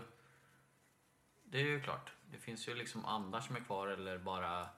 Det 1.44 1.58
är 1.58 1.62
ju 1.64 1.80
klart. 1.80 2.12
Det 2.30 2.38
finns 2.38 2.68
ju 2.68 2.74
liksom 2.74 3.04
andar 3.06 3.40
som 3.40 3.56
är 3.56 3.60
kvar 3.60 3.88
eller 3.88 4.18
bara... 4.18 4.68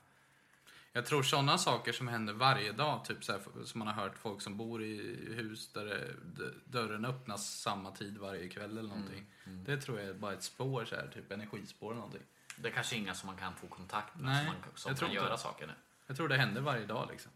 Jag 0.99 1.07
tror 1.07 1.23
sådana 1.23 1.59
saker 1.59 1.93
som 1.93 2.09
händer 2.09 2.33
varje 2.33 2.73
dag, 2.73 3.05
typ 3.05 3.25
så 3.25 3.33
här, 3.33 3.41
som 3.65 3.79
man 3.79 3.89
har 3.89 3.95
hört 3.95 4.19
folk 4.19 4.43
som 4.43 4.57
bor 4.57 4.83
i 4.83 4.97
hus 5.35 5.73
där 5.73 5.85
det, 5.85 6.53
dörren 6.65 7.05
öppnas 7.05 7.61
samma 7.61 7.91
tid 7.91 8.19
varje 8.19 8.49
kväll 8.49 8.79
eller 8.79 8.89
någonting. 8.89 9.27
Det 9.45 9.77
tror 9.77 10.01
jag 10.01 10.09
är 10.09 10.15
bara 10.15 10.33
ett 10.33 10.43
spår, 10.43 10.85
så 10.85 10.95
här, 10.97 11.09
typ 11.15 11.33
energispår 11.33 11.87
eller 11.91 12.01
någonting. 12.01 12.23
Det 12.57 12.69
är 12.69 12.73
kanske 12.73 12.97
inga 12.97 13.15
som 13.15 13.27
man 13.27 13.37
kan 13.37 13.55
få 13.57 13.67
kontakt 13.67 14.15
med 14.15 14.25
Nej, 14.25 14.45
som, 14.47 14.55
man, 14.55 14.63
som 14.75 14.95
kan 14.95 15.13
göra 15.13 15.31
det. 15.31 15.39
saker 15.39 15.67
nu. 15.67 15.73
Jag 16.07 16.17
tror 16.17 16.29
det 16.29 16.37
händer 16.37 16.61
varje 16.61 16.87
dag 16.87 17.09
liksom. 17.11 17.33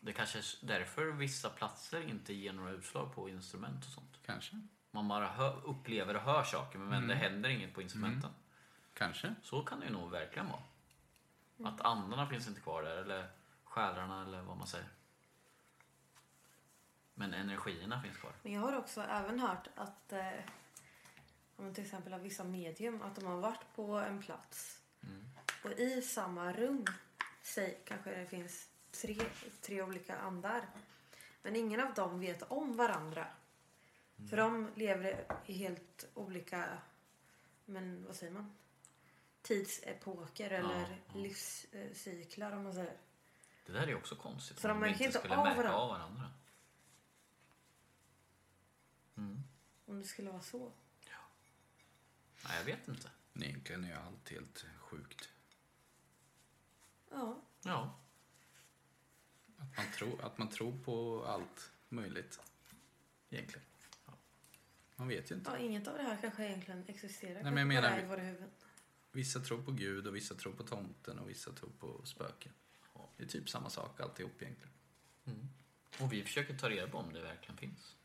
Det 0.00 0.12
kanske 0.12 0.38
är 0.38 0.44
därför 0.60 1.04
vissa 1.06 1.48
platser 1.50 2.08
inte 2.08 2.34
ger 2.34 2.52
några 2.52 2.70
utslag 2.70 3.14
på 3.14 3.28
instrument 3.28 3.84
och 3.84 3.90
sånt. 3.90 4.18
Kanske. 4.26 4.60
Man 4.90 5.08
bara 5.08 5.28
hör, 5.28 5.60
upplever 5.66 6.16
och 6.16 6.22
hör 6.22 6.42
saker 6.44 6.78
men 6.78 6.92
Mm. 6.92 7.08
det 7.08 7.14
händer 7.14 7.48
inget 7.48 7.74
på 7.74 7.82
instrumenten. 7.82 8.30
Kanske. 8.94 9.34
Så 9.42 9.62
kan 9.62 9.80
det 9.80 9.86
ju 9.86 9.92
nog 9.92 10.10
verkligen 10.10 10.48
vara. 10.48 10.62
Att 11.64 11.80
andarna 11.80 12.28
finns 12.28 12.48
inte 12.48 12.60
kvar 12.60 12.82
där 12.82 12.96
eller 12.96 13.30
själarna 13.64 14.22
eller 14.22 14.42
vad 14.42 14.56
man 14.56 14.66
säger. 14.66 14.88
Men 17.14 17.34
energierna 17.34 18.02
finns 18.02 18.16
kvar. 18.16 18.32
Men 18.42 18.52
jag 18.52 18.60
har 18.60 18.76
också 18.76 19.00
även 19.00 19.40
hört 19.40 19.68
att 19.74 20.12
eh, 20.12 21.72
till 21.74 21.84
exempel 21.84 22.14
av 22.14 22.20
vissa 22.20 22.44
medium 22.44 23.02
att 23.02 23.16
de 23.16 23.26
har 23.26 23.36
varit 23.36 23.74
på 23.74 23.98
en 23.98 24.22
plats 24.22 24.80
och 25.64 25.72
i 25.72 26.02
samma 26.02 26.52
rum 26.52 26.84
säg, 27.42 27.80
kanske 27.84 28.10
det 28.10 28.26
finns 28.26 28.68
tre, 28.90 29.16
tre 29.60 29.82
olika 29.82 30.16
andar. 30.16 30.66
Men 31.42 31.56
ingen 31.56 31.80
av 31.80 31.94
dem 31.94 32.20
vet 32.20 32.42
om 32.42 32.76
varandra. 32.76 33.26
För 34.30 34.36
de 34.36 34.68
lever 34.74 35.24
i 35.46 35.52
helt 35.52 36.08
olika, 36.14 36.78
men 37.64 38.04
vad 38.06 38.16
säger 38.16 38.32
man? 38.32 38.56
Tidsepoker 39.50 40.50
eller 40.50 40.98
livscyklar 41.14 42.52
om 42.52 42.62
man 42.64 42.74
säger. 42.74 42.96
Det 43.66 43.72
där 43.72 43.86
är 43.86 43.94
också 43.94 44.16
konstigt. 44.16 44.58
Så 44.58 44.68
de 44.68 44.78
märker 44.80 44.92
inte 44.92 45.04
inte 45.04 45.18
skulle 45.18 45.36
av 45.36 45.44
märka 45.44 45.56
varandra. 45.62 45.78
av 45.78 45.88
varandra. 45.88 46.30
Om 49.86 49.98
det 49.98 50.04
skulle 50.04 50.30
vara 50.30 50.42
så. 50.42 50.72
Nej, 52.44 52.56
jag 52.58 52.64
vet 52.64 52.88
inte. 52.88 53.10
Egentligen 53.34 53.84
är 53.84 53.96
allt 53.96 54.30
helt 54.30 54.66
sjukt. 54.78 55.28
Ja. 57.10 57.40
Ja. 57.62 57.98
Att 59.58 59.76
man, 59.76 59.86
tror, 59.94 60.24
att 60.24 60.38
man 60.38 60.48
tror 60.48 60.78
på 60.84 61.24
allt 61.26 61.70
möjligt. 61.88 62.40
Egentligen. 63.30 63.66
Man 64.96 65.08
vet 65.08 65.30
ju 65.30 65.34
inte. 65.34 65.50
ja, 65.50 65.58
inget 65.58 65.88
av 65.88 65.96
det 65.96 66.02
här 66.02 66.18
kanske 66.20 66.44
egentligen 66.46 66.84
existerar. 66.88 67.42
men 67.42 67.56
jag 67.56 67.66
menar- 67.66 68.00
i 68.00 68.06
våra 68.06 68.20
huvuden. 68.20 68.50
Vissa 69.12 69.40
tror 69.40 69.62
på 69.62 69.72
Gud 69.72 70.06
och 70.06 70.16
vissa 70.16 70.34
tror 70.34 70.52
på 70.52 70.62
tomten 70.62 71.18
och 71.18 71.30
vissa 71.30 71.52
tror 71.52 71.70
på 71.78 72.00
spöken. 72.04 72.52
Det 73.16 73.22
är 73.24 73.28
typ 73.28 73.48
samma 73.48 73.70
sak 73.70 74.00
alltihop 74.00 74.42
egentligen. 74.42 74.72
Och 76.00 76.12
vi 76.12 76.22
försöker 76.22 76.56
ta 76.56 76.70
reda 76.70 76.88
på 76.88 76.98
om 76.98 77.12
det 77.12 77.22
verkligen 77.22 77.56
finns. 77.56 77.96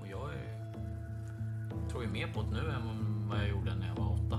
Och 0.00 0.06
jag 0.08 0.34
är, 0.34 0.72
tror 1.90 2.02
ju 2.02 2.10
mer 2.10 2.32
på 2.32 2.42
det 2.42 2.50
nu 2.50 2.70
än 2.70 3.28
vad 3.28 3.38
jag 3.38 3.48
gjorde 3.48 3.76
när 3.76 3.88
jag 3.88 3.94
var 3.94 4.26
åtta. 4.26 4.36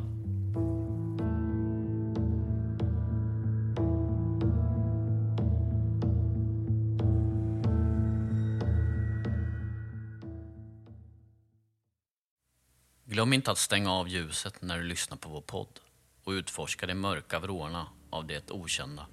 Glöm 13.21 13.34
inte 13.34 13.51
att 13.51 13.57
stänga 13.57 13.91
av 13.91 14.10
ljuset 14.10 14.62
när 14.62 14.77
du 14.77 14.84
lyssnar 14.84 15.17
på 15.17 15.29
vår 15.29 15.41
podd 15.41 15.79
och 16.23 16.31
utforska 16.31 16.88
de 16.88 16.95
mörka 16.95 17.39
vrårna 17.39 17.88
av 18.10 18.27
det 18.27 18.51
okända. 18.51 19.05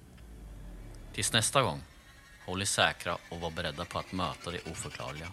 Tills 1.13 1.33
nästa 1.33 1.61
gång, 1.61 1.81
håll 2.45 2.61
er 2.61 2.65
säkra 2.65 3.17
och 3.29 3.39
var 3.39 3.51
beredda 3.51 3.85
på 3.85 3.99
att 3.99 4.11
möta 4.11 4.51
det 4.51 4.71
oförklarliga. 4.71 5.27